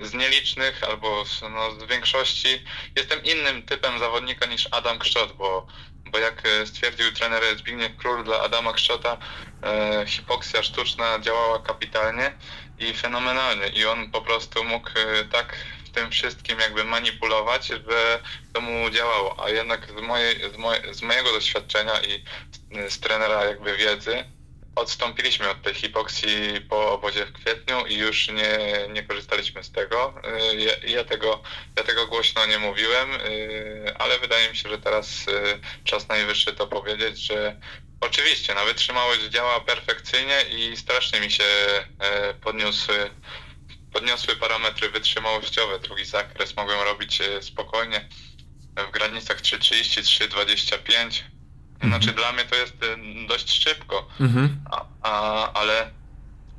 z 0.00 0.14
nielicznych 0.14 0.84
albo 0.84 1.24
no, 1.50 1.80
z 1.80 1.84
większości 1.84 2.64
jestem 2.96 3.24
innym 3.24 3.62
typem 3.62 3.98
zawodnika 3.98 4.46
niż 4.46 4.68
Adam 4.70 4.98
Kszczot, 4.98 5.32
bo, 5.32 5.66
bo 6.12 6.18
jak 6.18 6.42
stwierdził 6.64 7.12
trener 7.12 7.58
Zbigniew 7.58 7.96
Król 7.96 8.24
dla 8.24 8.40
Adama 8.40 8.72
Kszczota, 8.72 9.18
e, 9.62 10.04
hipoksja 10.06 10.62
sztuczna 10.62 11.18
działała 11.18 11.62
kapitalnie 11.62 12.32
i 12.78 12.94
fenomenalnie 12.94 13.68
i 13.68 13.86
on 13.86 14.10
po 14.10 14.22
prostu 14.22 14.64
mógł 14.64 14.90
tak 15.32 15.56
tym 15.94 16.10
wszystkim 16.10 16.60
jakby 16.60 16.84
manipulować, 16.84 17.66
żeby 17.66 18.18
to 18.52 18.60
mu 18.60 18.90
działało. 18.90 19.44
A 19.44 19.50
jednak 19.50 19.88
z, 19.98 20.00
mojej, 20.02 20.40
z, 20.40 20.96
z 20.96 21.02
mojego 21.02 21.32
doświadczenia 21.32 22.00
i 22.00 22.24
z, 22.72 22.92
z 22.92 23.00
trenera 23.00 23.44
jakby 23.44 23.76
wiedzy 23.76 24.24
odstąpiliśmy 24.76 25.50
od 25.50 25.62
tej 25.62 25.74
hipoksji 25.74 26.60
po 26.68 26.92
obozie 26.92 27.26
w 27.26 27.32
kwietniu 27.32 27.86
i 27.86 27.96
już 27.96 28.28
nie, 28.28 28.58
nie 28.92 29.02
korzystaliśmy 29.02 29.64
z 29.64 29.72
tego. 29.72 30.14
Y, 30.52 30.60
ja, 30.60 30.72
ja, 30.96 31.04
tego. 31.04 31.42
ja 31.76 31.84
tego 31.84 32.06
głośno 32.06 32.46
nie 32.46 32.58
mówiłem, 32.58 33.14
y, 33.14 33.94
ale 33.98 34.18
wydaje 34.18 34.50
mi 34.50 34.56
się, 34.56 34.68
że 34.68 34.78
teraz 34.78 35.28
y, 35.28 35.60
czas 35.84 36.08
najwyższy 36.08 36.52
to 36.52 36.66
powiedzieć, 36.66 37.18
że 37.18 37.60
oczywiście 38.00 38.54
na 38.54 38.64
wytrzymałość 38.64 39.22
działa 39.22 39.60
perfekcyjnie 39.60 40.42
i 40.42 40.76
strasznie 40.76 41.20
mi 41.20 41.30
się 41.30 41.44
podniósł 42.40 42.92
podniosły 43.94 44.36
parametry 44.36 44.90
wytrzymałościowe. 44.90 45.78
Drugi 45.78 46.04
zakres 46.04 46.56
mogłem 46.56 46.80
robić 46.80 47.20
e, 47.20 47.42
spokojnie 47.42 48.08
w 48.88 48.90
granicach 48.90 49.40
3.30-3.25. 49.40 51.22
Mhm. 51.22 51.33
Znaczy 51.88 52.12
dla 52.12 52.32
mnie 52.32 52.44
to 52.44 52.54
jest 52.56 52.74
e, 52.82 53.26
dość 53.26 53.62
szybko, 53.64 54.08
mhm. 54.20 54.60
a, 54.70 54.84
a, 55.02 55.52
ale, 55.52 55.90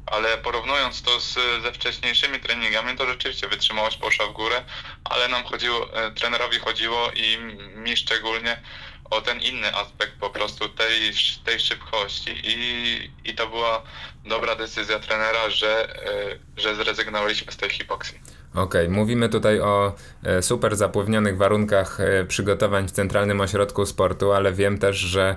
ale 0.05 0.37
porównując 0.37 1.01
to 1.01 1.19
z, 1.19 1.33
ze 1.63 1.71
wcześniejszymi 1.71 2.39
treningami, 2.39 2.97
to 2.97 3.05
rzeczywiście 3.05 3.47
wytrzymałość 3.47 3.97
poszła 3.97 4.27
w 4.27 4.33
górę, 4.33 4.63
ale 5.03 5.27
nam 5.27 5.43
chodziło, 5.43 5.93
e, 5.93 6.11
trenerowi 6.11 6.59
chodziło 6.59 7.11
i 7.11 7.37
mi 7.75 7.97
szczególnie 7.97 8.61
o 9.09 9.21
ten 9.21 9.41
inny 9.41 9.75
aspekt 9.75 10.13
po 10.19 10.29
prostu 10.29 10.69
tej, 10.69 11.13
tej 11.45 11.59
szybkości 11.59 12.41
i, 12.43 13.11
i 13.23 13.35
to 13.35 13.47
była 13.47 13.81
dobra 14.25 14.55
decyzja 14.55 14.99
trenera, 14.99 15.49
że, 15.49 15.99
e, 16.05 16.61
że 16.61 16.75
zrezygnowaliśmy 16.75 17.51
z 17.51 17.57
tej 17.57 17.69
hipoksji. 17.69 18.19
Okej, 18.55 18.63
okay. 18.63 18.89
mówimy 18.89 19.29
tutaj 19.29 19.59
o 19.59 19.95
e, 20.23 20.41
super 20.41 20.75
zapływnionych 20.75 21.37
warunkach 21.37 21.99
e, 21.99 22.25
przygotowań 22.25 22.87
w 22.87 22.91
Centralnym 22.91 23.41
Ośrodku 23.41 23.85
Sportu, 23.85 24.33
ale 24.33 24.53
wiem 24.53 24.77
też, 24.77 24.97
że 24.97 25.35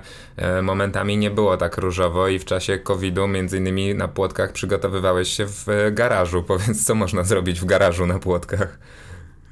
momentami 0.61 1.17
nie 1.17 1.31
było 1.31 1.57
tak 1.57 1.77
różowo 1.77 2.27
i 2.27 2.39
w 2.39 2.45
czasie 2.45 2.77
COVID-u 2.77 3.27
między 3.27 3.57
innymi 3.57 3.95
na 3.95 4.07
płotkach 4.07 4.51
przygotowywałeś 4.51 5.37
się 5.37 5.45
w 5.45 5.65
garażu. 5.91 6.43
Powiedz, 6.47 6.85
co 6.85 6.95
można 6.95 7.23
zrobić 7.23 7.59
w 7.59 7.65
garażu 7.65 8.05
na 8.05 8.19
płotkach? 8.19 8.79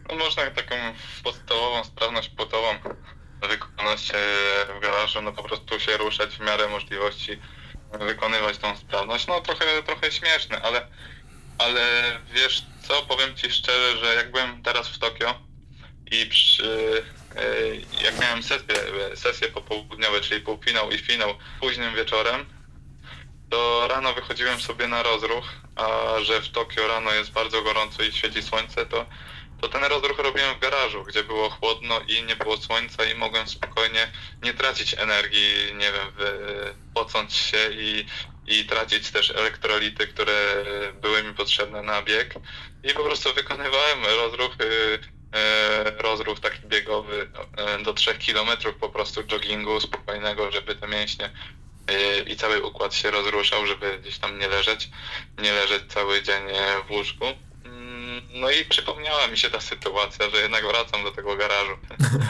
No, 0.10 0.16
można 0.16 0.52
taką 0.52 0.76
podstawową 1.24 1.84
sprawność 1.84 2.30
płotową 2.30 2.68
wykonać 3.50 4.12
w 4.78 4.82
garażu, 4.82 5.22
no 5.22 5.32
po 5.32 5.44
prostu 5.44 5.80
się 5.80 5.98
ruszać 5.98 6.36
w 6.36 6.40
miarę 6.40 6.68
możliwości, 6.68 7.40
wykonywać 8.00 8.58
tą 8.58 8.76
sprawność. 8.78 9.28
No 9.28 9.42
trochę, 9.42 9.66
trochę 9.86 10.12
śmieszne, 10.12 10.62
ale, 10.62 10.88
ale 11.58 12.12
wiesz 12.34 12.64
co, 12.88 13.02
powiem 13.02 13.36
Ci 13.36 13.52
szczerze, 13.52 13.98
że 13.98 14.16
jak 14.16 14.32
byłem 14.32 14.64
teraz 14.64 14.88
w 14.88 15.00
Tokio 15.00 15.40
i 16.12 16.26
przy, 16.26 17.04
e, 17.36 18.04
jak 18.04 18.20
miałem 18.20 18.44
sesję, 18.44 18.76
sesję 19.16 19.48
popołudniowe, 19.48 20.22
czyli 20.22 20.42
półfinał 20.42 20.92
i 20.92 20.98
finał 20.98 21.36
późnym 21.60 21.96
wieczorem, 21.96 22.46
to 23.50 23.88
rano 23.88 24.14
wychodziłem 24.14 24.62
sobie 24.62 24.88
na 24.88 25.04
rozruch, 25.04 25.46
a 25.76 25.88
że 26.24 26.42
w 26.42 26.50
Tokio 26.50 26.88
rano 26.88 27.14
jest 27.14 27.32
bardzo 27.32 27.62
gorąco 27.62 28.04
i 28.04 28.12
świeci 28.12 28.44
słońce, 28.44 28.86
to 28.86 29.06
to 29.62 29.68
ten 29.70 29.84
rozruch 29.84 30.20
robiłem 30.20 30.56
w 30.56 30.60
garażu, 30.60 31.04
gdzie 31.04 31.24
było 31.24 31.50
chłodno 31.50 32.00
i 32.08 32.24
nie 32.24 32.36
było 32.36 32.58
słońca 32.58 33.06
i 33.06 33.16
mogłem 33.16 33.48
spokojnie 33.48 34.12
nie 34.44 34.54
tracić 34.54 34.94
energii, 34.94 35.74
nie 35.74 35.92
wiem, 35.92 36.28
pocąć 36.94 37.34
się 37.34 37.58
i, 37.72 38.06
i 38.48 38.66
tracić 38.66 39.12
też 39.12 39.32
elektrolity, 39.32 40.08
które 40.08 40.66
były 41.02 41.24
mi 41.24 41.34
potrzebne 41.34 41.82
na 41.82 42.02
bieg. 42.02 42.34
I 42.84 42.94
po 42.94 43.04
prostu 43.04 43.34
wykonywałem 43.34 44.00
rozruch, 44.06 44.56
e, 45.34 46.02
rozruch 46.02 46.40
taki 46.40 46.68
biegowy 46.68 47.30
e, 47.58 47.84
do 47.84 47.94
3 47.94 48.14
km 48.14 48.50
po 48.80 48.90
prostu 48.90 49.24
joggingu 49.32 49.80
spokojnego, 49.80 50.52
żeby 50.52 50.76
te 50.76 50.88
mięśnie 50.88 51.30
e, 51.88 52.20
i 52.20 52.36
cały 52.36 52.64
układ 52.64 52.96
się 52.96 53.12
rozruszał, 53.12 53.68
żeby 53.68 54.00
gdzieś 54.02 54.18
tam 54.20 54.40
nie 54.40 54.48
leżeć, 54.48 54.90
nie 55.42 55.52
leżeć 55.52 55.84
cały 55.90 56.24
dzień 56.24 56.44
w 56.88 56.92
łóżku. 56.92 57.26
No 58.34 58.52
i 58.52 58.66
przypomniała 58.66 59.28
mi 59.28 59.38
się 59.38 59.50
ta 59.50 59.62
sytuacja, 59.62 60.30
że 60.30 60.42
jednak 60.42 60.68
wracam 60.68 61.04
do 61.04 61.12
tego 61.12 61.36
garażu. 61.36 61.78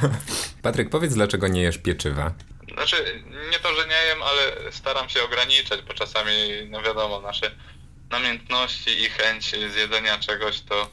Patryk, 0.63 0.89
powiedz, 0.89 1.13
dlaczego 1.13 1.47
nie 1.47 1.61
jesz 1.61 1.77
pieczywa? 1.77 2.33
Znaczy, 2.77 3.23
nie 3.51 3.59
to, 3.59 3.75
że 3.75 3.87
nie 3.87 4.05
jem, 4.07 4.23
ale 4.23 4.71
staram 4.71 5.09
się 5.09 5.23
ograniczać, 5.23 5.81
bo 5.81 5.93
czasami, 5.93 6.31
no 6.69 6.81
wiadomo, 6.81 7.21
nasze 7.21 7.51
namiętności 8.09 9.03
i 9.03 9.09
chęć 9.09 9.55
zjedzenia 9.73 10.17
czegoś 10.17 10.61
to, 10.61 10.89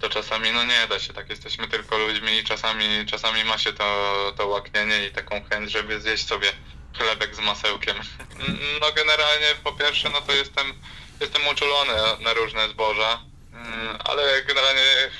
to 0.00 0.08
czasami 0.08 0.52
no 0.52 0.64
nie 0.64 0.86
da 0.88 0.98
się, 0.98 1.12
tak 1.12 1.30
jesteśmy 1.30 1.68
tylko 1.68 1.98
ludźmi 1.98 2.38
i 2.38 2.44
czasami, 2.44 3.06
czasami 3.06 3.44
ma 3.44 3.58
się 3.58 3.72
to, 3.72 4.32
to 4.36 4.46
łaknienie 4.46 5.06
i 5.06 5.10
taką 5.10 5.44
chęć, 5.44 5.72
żeby 5.72 6.00
zjeść 6.00 6.26
sobie 6.26 6.52
chlebek 6.98 7.34
z 7.34 7.40
masełkiem. 7.40 7.96
No 8.80 8.92
generalnie 8.92 9.46
po 9.64 9.72
pierwsze, 9.72 10.10
no 10.10 10.20
to 10.20 10.32
jestem, 10.32 10.74
jestem 11.20 11.48
uczulony 11.48 11.92
na 12.20 12.32
różne 12.32 12.68
zboża, 12.68 13.18
Mm, 13.58 13.98
ale 14.04 14.42
generalnie 14.42 15.10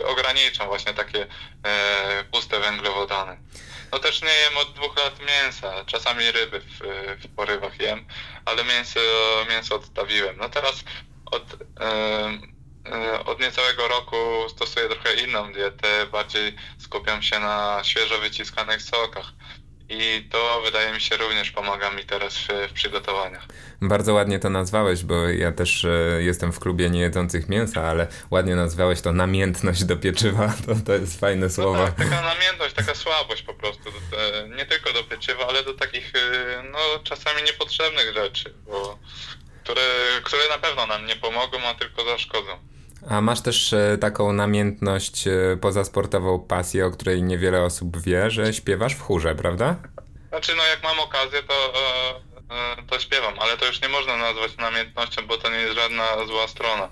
y, 0.00 0.06
ograniczam 0.06 0.68
właśnie 0.68 0.94
takie 0.94 1.26
e, 1.64 2.24
puste 2.32 2.60
węglowodany. 2.60 3.36
No 3.92 3.98
też 3.98 4.22
nie 4.22 4.34
jem 4.34 4.56
od 4.56 4.72
dwóch 4.72 4.96
lat 4.96 5.20
mięsa, 5.20 5.84
czasami 5.84 6.30
ryby 6.32 6.60
w, 6.60 6.80
w 7.22 7.28
porywach 7.34 7.80
jem, 7.80 8.06
ale 8.44 8.64
mięso, 8.64 9.00
mięso 9.48 9.74
odstawiłem. 9.74 10.36
No 10.36 10.48
teraz 10.48 10.84
od, 11.26 11.56
e, 11.80 13.24
od 13.24 13.40
niecałego 13.40 13.88
roku 13.88 14.48
stosuję 14.48 14.88
trochę 14.88 15.14
inną 15.14 15.52
dietę, 15.52 16.06
bardziej 16.06 16.56
skupiam 16.78 17.22
się 17.22 17.40
na 17.40 17.80
świeżo 17.84 18.18
wyciskanych 18.18 18.82
sokach 18.82 19.32
i 19.88 20.28
to 20.30 20.62
wydaje 20.64 20.92
mi 20.92 21.00
się 21.00 21.16
również 21.16 21.50
pomaga 21.50 21.90
mi 21.90 22.04
teraz 22.04 22.38
w, 22.68 22.72
przygotowaniach. 22.72 23.46
Bardzo 23.82 24.14
ładnie 24.14 24.38
to 24.38 24.50
nazwałeś, 24.50 25.04
bo 25.04 25.28
ja 25.28 25.52
też 25.52 25.84
e, 25.84 26.22
jestem 26.22 26.52
w 26.52 26.60
klubie 26.60 26.90
niejedzących 26.90 27.48
mięsa, 27.48 27.82
ale 27.82 28.06
ładnie 28.30 28.56
nazwałeś 28.56 29.00
to 29.00 29.12
namiętność 29.12 29.84
do 29.84 29.96
pieczywa, 29.96 30.54
to, 30.66 30.74
to 30.86 30.92
jest 30.92 31.20
fajne 31.20 31.46
no 31.46 31.52
słowo. 31.52 31.86
Tak, 31.86 31.94
taka 31.94 32.22
namiętność, 32.34 32.74
taka 32.74 32.94
słabość 32.94 33.42
po 33.42 33.54
prostu, 33.54 33.84
do, 34.10 34.46
nie 34.56 34.66
tylko 34.66 34.92
do 34.92 35.04
pieczywa, 35.04 35.48
ale 35.48 35.64
do 35.64 35.74
takich 35.74 36.12
e, 36.14 36.62
no 36.62 36.78
czasami 37.04 37.42
niepotrzebnych 37.42 38.14
rzeczy, 38.14 38.54
bo, 38.66 38.98
które, 39.64 39.82
które 40.22 40.48
na 40.48 40.58
pewno 40.58 40.86
nam 40.86 41.06
nie 41.06 41.16
pomogą, 41.16 41.58
a 41.64 41.74
tylko 41.74 42.04
zaszkodzą. 42.04 42.77
A 43.10 43.20
masz 43.20 43.40
też 43.40 43.72
e, 43.72 43.98
taką 44.00 44.32
namiętność 44.32 45.28
e, 45.28 45.56
pozasportową 45.60 46.38
pasję, 46.38 46.86
o 46.86 46.90
której 46.90 47.22
niewiele 47.22 47.62
osób 47.62 48.02
wie, 48.02 48.30
że 48.30 48.54
śpiewasz 48.54 48.94
w 48.94 49.02
chórze, 49.02 49.34
prawda? 49.34 49.76
Znaczy, 50.28 50.52
no 50.56 50.66
jak 50.66 50.82
mam 50.82 51.00
okazję, 51.00 51.42
to, 51.42 51.72
e, 52.50 52.82
to 52.90 53.00
śpiewam, 53.00 53.34
ale 53.38 53.56
to 53.56 53.66
już 53.66 53.82
nie 53.82 53.88
można 53.88 54.16
nazwać 54.16 54.56
namiętnością, 54.56 55.26
bo 55.26 55.38
to 55.38 55.50
nie 55.50 55.56
jest 55.56 55.74
żadna 55.74 56.26
zła 56.26 56.48
strona. 56.48 56.88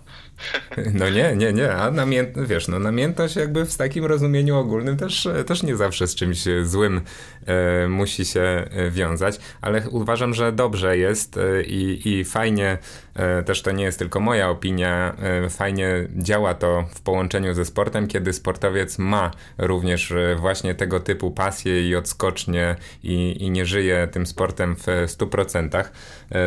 No 0.94 1.11
nie, 1.11 1.37
nie, 1.37 1.53
nie, 1.53 1.72
a 1.72 1.90
namiętność, 1.90 2.51
wiesz, 2.51 2.68
no 2.68 2.79
namiętność 2.79 3.37
jakby 3.37 3.64
w 3.64 3.77
takim 3.77 4.05
rozumieniu 4.05 4.57
ogólnym 4.57 4.96
też, 4.96 5.29
też 5.46 5.62
nie 5.62 5.77
zawsze 5.77 6.07
z 6.07 6.14
czymś 6.14 6.44
złym 6.62 7.01
e, 7.46 7.88
musi 7.88 8.25
się 8.25 8.40
e, 8.40 8.90
wiązać, 8.90 9.40
ale 9.61 9.90
uważam, 9.90 10.35
że 10.35 10.53
dobrze 10.53 10.99
jest 10.99 11.37
e, 11.37 11.62
i, 11.62 12.09
i 12.09 12.25
fajnie, 12.25 12.79
e, 13.14 13.42
też 13.42 13.62
to 13.62 13.70
nie 13.70 13.85
jest 13.85 13.99
tylko 13.99 14.20
moja 14.20 14.51
opinia, 14.51 15.16
e, 15.22 15.51
fajnie 15.51 16.09
działa 16.16 16.55
to 16.55 16.85
w 16.94 17.01
połączeniu 17.01 17.55
ze 17.55 17.64
sportem, 17.64 18.07
kiedy 18.07 18.33
sportowiec 18.33 18.99
ma 18.99 19.31
również 19.59 20.12
e, 20.12 20.37
właśnie 20.38 20.75
tego 20.75 21.01
typu 21.01 21.31
pasję 21.31 21.88
i 21.88 21.96
odskocznie 21.96 22.77
i, 23.03 23.44
i 23.44 23.51
nie 23.51 23.66
żyje 23.66 24.09
tym 24.12 24.27
sportem 24.27 24.77
w 24.77 24.87
100%, 25.07 25.85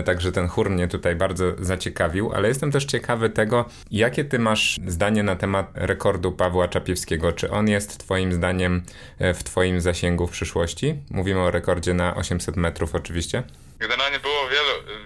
także 0.05 0.31
ten 0.31 0.47
chór 0.47 0.69
mnie 0.69 0.87
tutaj 0.87 1.15
bardzo 1.15 1.45
zaciekawił, 1.59 2.31
ale 2.33 2.47
jestem 2.47 2.71
też 2.71 2.85
ciekawy 2.85 3.29
tego, 3.29 3.65
Jakie 3.91 4.25
ty 4.25 4.39
masz 4.39 4.79
zdanie 4.87 5.23
na 5.23 5.35
temat 5.35 5.71
rekordu 5.73 6.31
Pawła 6.31 6.67
Czapiewskiego? 6.67 7.31
Czy 7.31 7.51
on 7.51 7.67
jest 7.67 7.99
twoim 7.99 8.33
zdaniem 8.33 8.83
e, 9.19 9.33
w 9.33 9.43
twoim 9.43 9.81
zasięgu 9.81 10.27
w 10.27 10.31
przyszłości? 10.31 10.95
Mówimy 11.09 11.39
o 11.39 11.51
rekordzie 11.51 11.93
na 11.93 12.15
800 12.15 12.55
metrów 12.55 12.95
oczywiście. 12.95 13.43
Generalnie 13.79 14.19
było 14.19 14.49
wielu, 14.49 15.03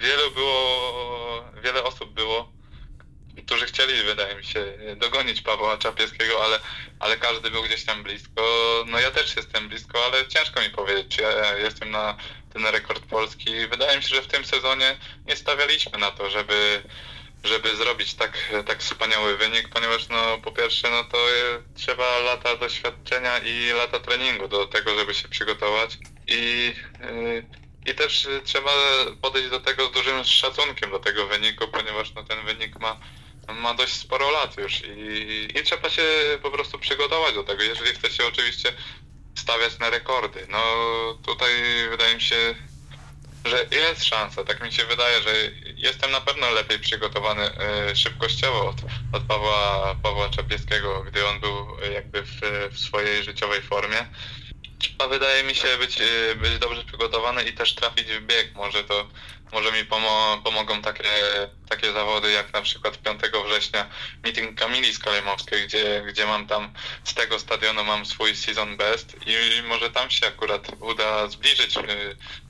wielu 0.00 0.30
było, 0.34 1.44
wiele 1.64 1.84
osób 1.84 2.14
było, 2.14 2.52
którzy 3.46 3.66
chcieli, 3.66 4.02
wydaje 4.02 4.34
mi 4.34 4.44
się, 4.44 4.78
dogonić 4.96 5.42
Pawła 5.42 5.78
Czapieskiego, 5.78 6.44
ale, 6.44 6.58
ale 7.00 7.16
każdy 7.16 7.50
był 7.50 7.62
gdzieś 7.62 7.84
tam 7.84 8.02
blisko. 8.02 8.42
No 8.86 9.00
ja 9.00 9.10
też 9.10 9.36
jestem 9.36 9.68
blisko, 9.68 10.04
ale 10.04 10.28
ciężko 10.28 10.60
mi 10.60 10.70
powiedzieć, 10.70 11.16
czy 11.16 11.22
ja 11.22 11.56
jestem 11.56 11.90
na 11.90 12.16
ten 12.52 12.66
rekord 12.66 13.02
polski. 13.06 13.66
Wydaje 13.70 13.96
mi 13.96 14.02
się, 14.02 14.14
że 14.14 14.22
w 14.22 14.26
tym 14.26 14.44
sezonie 14.44 14.98
nie 15.26 15.36
stawialiśmy 15.36 15.98
na 15.98 16.10
to, 16.10 16.30
żeby 16.30 16.82
żeby 17.44 17.76
zrobić 17.76 18.14
tak, 18.14 18.54
tak 18.66 18.82
wspaniały 18.82 19.36
wynik, 19.36 19.68
ponieważ 19.68 20.08
no 20.08 20.38
po 20.38 20.52
pierwsze 20.52 20.90
no 20.90 21.04
to 21.04 21.18
trzeba 21.74 22.18
lata 22.18 22.56
doświadczenia 22.56 23.38
i 23.38 23.72
lata 23.72 24.00
treningu 24.00 24.48
do 24.48 24.66
tego, 24.66 24.98
żeby 24.98 25.14
się 25.14 25.28
przygotować 25.28 25.98
i, 26.26 26.72
yy, 27.00 27.46
i 27.86 27.94
też 27.94 28.28
trzeba 28.44 28.70
podejść 29.22 29.50
do 29.50 29.60
tego 29.60 29.86
z 29.86 29.92
dużym 29.92 30.24
szacunkiem 30.24 30.90
do 30.90 30.98
tego 30.98 31.26
wyniku, 31.26 31.68
ponieważ 31.68 32.14
no 32.14 32.24
ten 32.24 32.44
wynik 32.44 32.80
ma, 32.80 33.00
ma 33.48 33.74
dość 33.74 33.92
sporo 33.92 34.30
lat 34.30 34.58
już 34.58 34.82
i, 34.84 35.48
i 35.58 35.62
trzeba 35.62 35.90
się 35.90 36.02
po 36.42 36.50
prostu 36.50 36.78
przygotować 36.78 37.34
do 37.34 37.44
tego, 37.44 37.62
jeżeli 37.62 37.90
chce 37.90 38.10
się 38.10 38.26
oczywiście 38.26 38.72
stawiać 39.34 39.78
na 39.78 39.90
rekordy. 39.90 40.46
No 40.48 40.62
tutaj 41.24 41.52
wydaje 41.90 42.14
mi 42.14 42.20
się 42.20 42.54
że 43.44 43.66
jest 43.70 44.04
szansa, 44.04 44.44
tak 44.44 44.62
mi 44.62 44.72
się 44.72 44.84
wydaje, 44.84 45.22
że 45.22 45.30
jestem 45.78 46.10
na 46.10 46.20
pewno 46.20 46.50
lepiej 46.50 46.78
przygotowany 46.78 47.42
e, 47.42 47.96
szybkościowo 47.96 48.68
od, 48.68 48.76
od 49.12 49.22
Pawła, 49.22 49.94
Pawła 50.02 50.28
Czapieskiego, 50.28 51.04
gdy 51.04 51.26
on 51.26 51.40
był 51.40 51.66
jakby 51.92 52.22
w, 52.22 52.40
w 52.72 52.78
swojej 52.78 53.24
życiowej 53.24 53.62
formie. 53.62 54.06
Trzeba 54.78 55.08
wydaje 55.08 55.44
mi 55.44 55.54
się 55.54 55.68
być, 55.78 56.00
e, 56.00 56.34
być 56.34 56.58
dobrze 56.58 56.84
przygotowany 56.84 57.44
i 57.44 57.52
też 57.52 57.74
trafić 57.74 58.06
w 58.06 58.26
bieg. 58.26 58.54
Może 58.54 58.84
to 58.84 59.06
może 59.52 59.72
mi 59.72 59.84
pomo 59.84 60.40
pomogą 60.44 60.82
takie, 60.82 61.04
takie 61.68 61.92
zawody 61.92 62.32
jak 62.32 62.52
na 62.52 62.62
przykład 62.62 62.98
5 62.98 63.20
września 63.46 63.90
meeting 64.24 64.58
Kamili 64.58 64.94
Skalemowskiej, 64.94 65.66
gdzie, 65.66 66.04
gdzie 66.08 66.26
mam 66.26 66.46
tam 66.46 66.72
z 67.04 67.14
tego 67.14 67.38
stadionu 67.38 67.84
mam 67.84 68.06
swój 68.06 68.36
season 68.36 68.76
best 68.76 69.16
i 69.26 69.62
może 69.62 69.90
tam 69.90 70.10
się 70.10 70.26
akurat 70.26 70.68
uda 70.80 71.28
zbliżyć 71.28 71.76
e, 71.76 71.82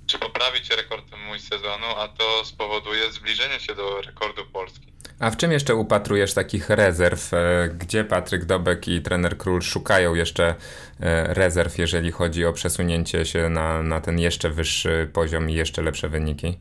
czy 0.08 0.18
poprawić 0.18 0.70
rekord 0.70 1.04
mój 1.26 1.40
sezonu, 1.40 1.86
a 1.96 2.08
to 2.08 2.44
spowoduje 2.44 3.12
zbliżenie 3.12 3.60
się 3.60 3.74
do 3.74 4.00
rekordu 4.00 4.46
Polski. 4.46 4.86
A 5.20 5.30
w 5.30 5.36
czym 5.36 5.52
jeszcze 5.52 5.74
upatrujesz 5.74 6.34
takich 6.34 6.70
rezerw? 6.70 7.34
E, 7.34 7.68
gdzie 7.74 8.04
Patryk 8.04 8.44
Dobek 8.44 8.88
i 8.88 9.02
trener 9.02 9.38
Król 9.38 9.62
szukają 9.62 10.14
jeszcze 10.14 10.54
e, 11.00 11.34
rezerw, 11.34 11.78
jeżeli 11.78 12.12
chodzi 12.12 12.44
o 12.46 12.52
przesunięcie 12.52 13.26
się 13.26 13.48
na, 13.48 13.82
na 13.82 14.00
ten 14.00 14.18
jeszcze 14.18 14.50
wyższy 14.50 15.10
poziom 15.12 15.50
i 15.50 15.54
jeszcze 15.54 15.82
lepsze 15.82 16.08
wyniki? 16.08 16.58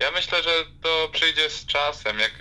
Ja 0.00 0.10
myślę, 0.10 0.42
że 0.42 0.50
to 0.82 1.08
przyjdzie 1.12 1.50
z 1.50 1.66
czasem, 1.66 2.18
jak, 2.18 2.32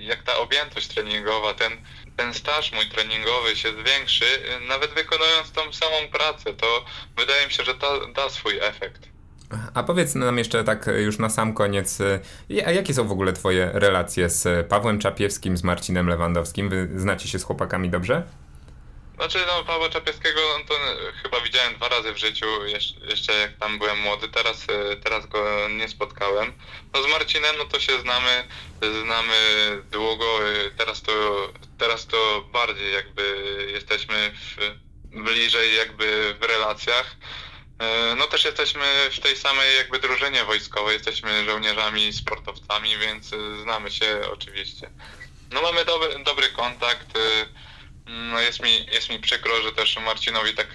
jak 0.00 0.22
ta 0.22 0.36
objętość 0.38 0.88
treningowa, 0.88 1.54
ten, 1.54 1.72
ten 2.16 2.34
staż 2.34 2.72
mój 2.72 2.86
treningowy 2.86 3.56
się 3.56 3.68
zwiększy, 3.72 4.24
nawet 4.68 4.90
wykonując 4.90 5.52
tą 5.52 5.72
samą 5.72 6.08
pracę, 6.12 6.54
to 6.54 6.84
wydaje 7.16 7.46
mi 7.46 7.52
się, 7.52 7.64
że 7.64 7.74
to 7.74 8.06
da 8.06 8.30
swój 8.30 8.58
efekt. 8.60 9.13
A 9.74 9.82
powiedz 9.82 10.14
nam 10.14 10.38
jeszcze 10.38 10.64
tak 10.64 10.90
już 11.04 11.18
na 11.18 11.30
sam 11.30 11.54
koniec, 11.54 12.00
y, 12.00 12.20
jakie 12.48 12.94
są 12.94 13.08
w 13.08 13.12
ogóle 13.12 13.32
twoje 13.32 13.70
relacje 13.72 14.30
z 14.30 14.68
Pawłem 14.68 14.98
Czapiewskim, 14.98 15.56
z 15.56 15.64
Marcinem 15.64 16.08
Lewandowskim? 16.08 16.68
Wy 16.68 16.88
znacie 16.96 17.28
się 17.28 17.38
z 17.38 17.44
chłopakami 17.44 17.90
dobrze? 17.90 18.22
Znaczy, 19.16 19.38
no, 19.46 19.64
Pawła 19.64 19.88
Czapiewskiego 19.88 20.40
no, 20.58 20.64
to 20.64 20.74
chyba 21.22 21.40
widziałem 21.40 21.74
dwa 21.74 21.88
razy 21.88 22.12
w 22.12 22.18
życiu, 22.18 22.46
jeszcze 23.08 23.32
jak 23.32 23.56
tam 23.56 23.78
byłem 23.78 24.00
młody, 24.00 24.28
teraz, 24.28 24.66
teraz 25.04 25.26
go 25.26 25.68
nie 25.68 25.88
spotkałem. 25.88 26.52
No 26.94 27.02
z 27.02 27.10
Marcinem, 27.10 27.56
no 27.58 27.64
to 27.64 27.80
się 27.80 28.00
znamy, 28.00 28.48
znamy 29.02 29.34
długo, 29.90 30.24
teraz 30.76 31.02
to, 31.02 31.12
teraz 31.78 32.06
to 32.06 32.44
bardziej 32.52 32.92
jakby 32.92 33.46
jesteśmy 33.72 34.32
w, 34.34 34.56
bliżej 35.24 35.76
jakby 35.76 36.34
w 36.40 36.42
relacjach. 36.44 37.16
E, 37.84 38.14
no 38.16 38.26
też 38.26 38.44
jesteśmy 38.44 38.84
w 39.10 39.20
tej 39.20 39.36
samej 39.36 39.76
jakby 39.76 39.98
drużynie 39.98 40.44
wojskowej, 40.44 40.94
jesteśmy 40.94 41.44
żołnierzami, 41.44 42.12
sportowcami, 42.12 42.98
więc 42.98 43.32
e, 43.32 43.36
znamy 43.62 43.90
się 43.90 44.20
oczywiście. 44.32 44.90
No 45.50 45.62
mamy 45.62 45.84
dobry, 45.84 46.24
dobry 46.24 46.48
kontakt. 46.48 47.16
E, 47.16 47.46
no 48.06 48.40
jest 48.40 48.62
mi, 48.62 48.86
jest 48.86 49.10
mi 49.10 49.18
przykro, 49.18 49.62
że 49.62 49.72
też 49.72 49.96
Marcinowi 49.96 50.54
tak, 50.54 50.74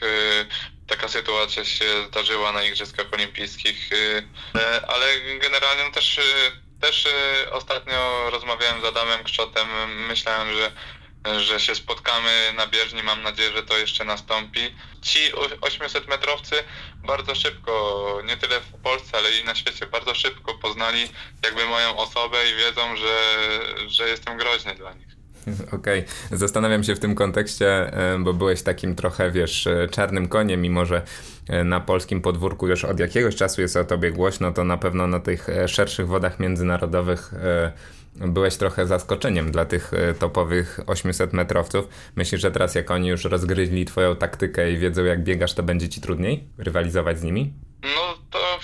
taka 0.87 1.07
sytuacja 1.07 1.65
się 1.65 2.05
zdarzyła 2.07 2.51
na 2.51 2.63
Igrzyskach 2.63 3.13
Olimpijskich, 3.13 3.89
ale 4.87 5.19
generalnie 5.39 5.83
no 5.83 5.91
też, 5.91 6.19
też 6.81 7.07
ostatnio 7.51 8.29
rozmawiałem 8.29 8.81
z 8.81 8.85
Adamem 8.85 9.23
Krzotem, 9.23 9.67
myślałem, 10.07 10.53
że 10.53 10.71
że 11.37 11.59
się 11.59 11.75
spotkamy 11.75 12.53
na 12.57 12.67
bieżni. 12.67 13.03
Mam 13.03 13.23
nadzieję, 13.23 13.51
że 13.51 13.63
to 13.63 13.77
jeszcze 13.77 14.05
nastąpi. 14.05 14.59
Ci 15.01 15.19
800 15.61 16.07
metrowcy 16.07 16.55
bardzo 17.03 17.35
szybko, 17.35 18.21
nie 18.25 18.37
tyle 18.37 18.59
w 18.59 18.81
Polsce, 18.83 19.17
ale 19.17 19.31
i 19.31 19.43
na 19.43 19.55
świecie, 19.55 19.85
bardzo 19.85 20.15
szybko 20.15 20.53
poznali 20.53 21.09
jakby 21.43 21.65
moją 21.65 21.97
osobę 21.97 22.37
i 22.49 22.55
wiedzą, 22.55 22.95
że, 22.95 23.17
że 23.87 24.09
jestem 24.09 24.37
groźny 24.37 24.75
dla 24.75 24.93
nich. 24.93 25.19
Okej, 25.77 25.99
okay. 25.99 26.37
zastanawiam 26.37 26.83
się 26.83 26.95
w 26.95 26.99
tym 26.99 27.15
kontekście, 27.15 27.93
e, 27.93 28.19
bo 28.19 28.33
byłeś 28.33 28.61
takim 28.61 28.95
trochę, 28.95 29.31
wiesz, 29.31 29.67
e, 29.67 29.87
czarnym 29.91 30.27
koniem, 30.27 30.61
mimo 30.61 30.85
że 30.85 31.01
e, 31.47 31.63
na 31.63 31.79
polskim 31.79 32.21
podwórku 32.21 32.67
już 32.67 32.85
od 32.85 32.99
jakiegoś 32.99 33.35
czasu 33.35 33.61
jest 33.61 33.77
o 33.77 33.85
tobie 33.85 34.11
głośno, 34.11 34.51
to 34.51 34.63
na 34.63 34.77
pewno 34.77 35.07
na 35.07 35.19
tych 35.19 35.47
szerszych 35.67 36.07
wodach 36.07 36.39
międzynarodowych 36.39 37.31
byłeś 38.19 38.57
trochę 38.57 38.87
zaskoczeniem 38.87 39.51
dla 39.51 39.65
tych 39.65 39.93
e, 39.93 40.13
topowych 40.13 40.79
800 40.87 41.33
metrowców. 41.33 41.87
Myślisz, 42.15 42.41
że 42.41 42.51
teraz 42.51 42.75
jak 42.75 42.91
oni 42.91 43.07
już 43.07 43.23
rozgryźli 43.23 43.85
twoją 43.85 44.15
taktykę 44.15 44.71
i 44.71 44.77
wiedzą 44.77 45.03
jak 45.03 45.23
biegasz, 45.23 45.53
to 45.53 45.63
będzie 45.63 45.89
ci 45.89 46.01
trudniej 46.01 46.47
rywalizować 46.57 47.19
z 47.19 47.23
nimi? 47.23 47.53
No 47.83 48.17
to, 48.31 48.59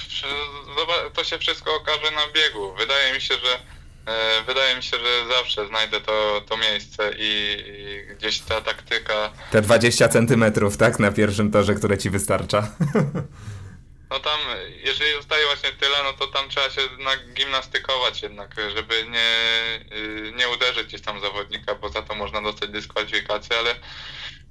to 1.14 1.24
się 1.24 1.38
wszystko 1.38 1.76
okaże 1.76 2.12
na 2.12 2.34
biegu. 2.34 2.74
Wydaje 2.78 3.14
mi 3.14 3.22
się, 3.22 3.34
że 3.34 3.60
e, 4.14 4.44
Wydaje 4.48 4.76
mi 4.76 4.84
się, 4.84 4.98
że 4.98 5.36
zawsze 5.36 5.68
znajdę 5.68 6.02
to, 6.02 6.42
to 6.50 6.58
miejsce 6.58 7.12
i, 7.18 7.58
i 7.68 8.16
gdzieś 8.16 8.40
ta 8.40 8.62
taktyka. 8.62 9.32
Te 9.52 9.62
20 9.62 10.10
centymetrów, 10.10 10.78
tak? 10.78 11.00
Na 11.00 11.12
pierwszym 11.12 11.52
torze, 11.52 11.76
które 11.76 11.98
ci 11.98 12.10
wystarcza. 12.10 12.68
No 14.10 14.20
tam, 14.20 14.40
jeżeli 14.84 15.14
zostaje 15.14 15.46
właśnie 15.46 15.72
tyle, 15.72 16.04
no 16.04 16.14
to 16.14 16.28
tam 16.28 16.50
trzeba 16.50 16.70
się 16.70 16.82
gimnastykować 17.34 18.22
jednak, 18.22 18.56
żeby 18.76 19.08
nie, 19.10 19.40
y, 19.98 20.34
nie 20.36 20.50
uderzyć 20.50 20.88
gdzieś 20.88 21.02
tam 21.02 21.22
zawodnika, 21.22 21.76
bo 21.76 21.90
za 21.90 22.02
to 22.02 22.16
można 22.16 22.42
dostać 22.42 22.70
dyskwalifikację, 22.70 23.58
ale, 23.58 23.76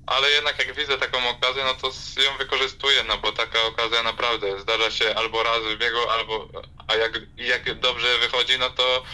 ale 0.07 0.31
jednak 0.31 0.59
jak 0.59 0.77
widzę 0.77 0.99
taką 0.99 1.29
okazję, 1.29 1.65
no 1.65 1.75
to 1.75 1.87
ją 2.23 2.37
wykorzystuję, 2.39 3.03
no 3.03 3.19
bo 3.19 3.33
taka 3.33 3.63
okazja 3.63 4.03
naprawdę 4.03 4.61
zdarza 4.61 4.91
się 4.91 5.15
albo 5.15 5.43
raz 5.43 5.63
w 5.63 5.79
biegu, 5.79 6.11
albo, 6.11 6.49
a 6.89 6.97
jak, 6.97 7.21
jak 7.37 7.79
dobrze 7.79 8.19
wychodzi, 8.19 8.59
no 8.59 8.71
to 8.71 9.05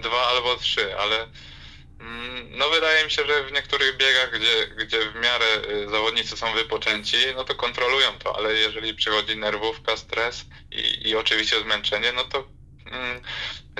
dwa 0.00 0.26
albo 0.26 0.56
trzy, 0.56 0.98
ale 0.98 1.26
no 2.50 2.70
wydaje 2.70 3.04
mi 3.04 3.10
się, 3.10 3.26
że 3.26 3.44
w 3.44 3.52
niektórych 3.52 3.96
biegach, 3.96 4.30
gdzie, 4.30 4.66
gdzie 4.66 5.10
w 5.10 5.14
miarę 5.14 5.46
y, 5.70 5.90
zawodnicy 5.90 6.36
są 6.36 6.52
wypoczęci, 6.54 7.16
no 7.36 7.44
to 7.44 7.54
kontrolują 7.54 8.18
to, 8.18 8.36
ale 8.36 8.54
jeżeli 8.54 8.94
przychodzi 8.94 9.36
nerwówka, 9.36 9.96
stres 9.96 10.44
i, 10.70 11.08
i 11.08 11.16
oczywiście 11.16 11.60
zmęczenie, 11.60 12.12
no 12.12 12.24
to 12.24 12.48
mm, 12.86 13.20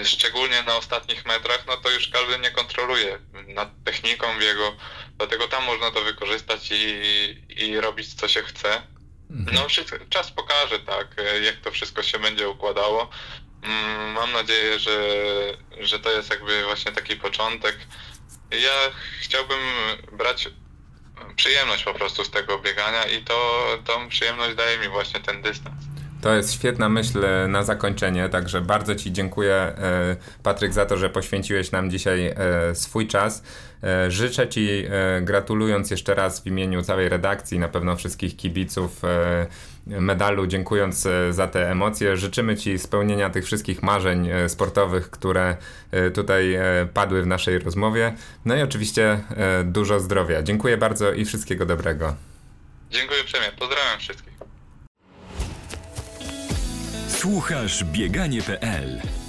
szczególnie 0.04 0.62
na 0.62 0.76
ostatnich 0.76 1.26
metrach, 1.26 1.64
no 1.66 1.76
to 1.76 1.90
już 1.90 2.08
każdy 2.08 2.38
nie 2.38 2.50
kontroluje 2.50 3.18
nad 3.46 3.84
techniką 3.84 4.38
biegu, 4.38 4.76
dlatego 5.18 5.48
tam 5.48 5.64
można 5.64 5.90
to 5.90 6.02
wykorzystać 6.02 6.68
i, 6.72 7.44
i 7.48 7.80
robić 7.80 8.14
co 8.14 8.28
się 8.28 8.42
chce. 8.42 8.82
Mhm. 9.30 9.56
No 9.56 9.66
czas 10.08 10.30
pokaże, 10.30 10.78
tak, 10.78 11.16
jak 11.42 11.56
to 11.56 11.70
wszystko 11.70 12.02
się 12.02 12.18
będzie 12.18 12.48
układało. 12.48 13.10
Mm, 13.62 14.12
mam 14.12 14.32
nadzieję, 14.32 14.78
że, 14.78 15.02
że 15.80 16.00
to 16.00 16.10
jest 16.10 16.30
jakby 16.30 16.64
właśnie 16.64 16.92
taki 16.92 17.16
początek. 17.16 17.78
Ja 18.50 18.90
chciałbym 19.20 19.58
brać 20.12 20.48
przyjemność 21.36 21.84
po 21.84 21.94
prostu 21.94 22.24
z 22.24 22.30
tego 22.30 22.58
biegania 22.58 23.04
i 23.04 23.24
to 23.24 23.66
tą 23.84 24.08
przyjemność 24.08 24.56
daje 24.56 24.78
mi 24.78 24.88
właśnie 24.88 25.20
ten 25.20 25.42
dystans. 25.42 25.89
To 26.20 26.34
jest 26.34 26.52
świetna 26.52 26.88
myśl 26.88 27.24
e, 27.24 27.48
na 27.48 27.62
zakończenie, 27.62 28.28
także 28.28 28.60
bardzo 28.60 28.94
Ci 28.94 29.12
dziękuję, 29.12 29.54
e, 29.54 30.16
Patryk, 30.42 30.72
za 30.72 30.86
to, 30.86 30.96
że 30.96 31.10
poświęciłeś 31.10 31.72
nam 31.72 31.90
dzisiaj 31.90 32.26
e, 32.26 32.34
swój 32.74 33.06
czas. 33.06 33.42
Życzę 34.08 34.48
Ci, 34.48 34.84
gratulując 35.22 35.90
jeszcze 35.90 36.14
raz 36.14 36.40
w 36.40 36.46
imieniu 36.46 36.82
całej 36.82 37.08
redakcji, 37.08 37.58
na 37.58 37.68
pewno 37.68 37.96
wszystkich 37.96 38.36
kibiców 38.36 39.02
medalu, 39.86 40.46
dziękując 40.46 41.08
za 41.30 41.48
te 41.48 41.70
emocje. 41.70 42.16
Życzymy 42.16 42.56
Ci 42.56 42.78
spełnienia 42.78 43.30
tych 43.30 43.44
wszystkich 43.44 43.82
marzeń 43.82 44.28
sportowych, 44.48 45.10
które 45.10 45.56
tutaj 46.14 46.58
padły 46.94 47.22
w 47.22 47.26
naszej 47.26 47.58
rozmowie. 47.58 48.14
No 48.44 48.56
i 48.56 48.62
oczywiście 48.62 49.20
dużo 49.64 50.00
zdrowia. 50.00 50.42
Dziękuję 50.42 50.76
bardzo 50.76 51.12
i 51.12 51.24
wszystkiego 51.24 51.66
dobrego. 51.66 52.14
Dziękuję 52.90 53.20
uprzejmie. 53.20 53.48
Pozdrawiam 53.58 53.98
wszystkich. 53.98 54.39
Słuchasz 57.20 57.84
bieganie.pl 57.84 59.19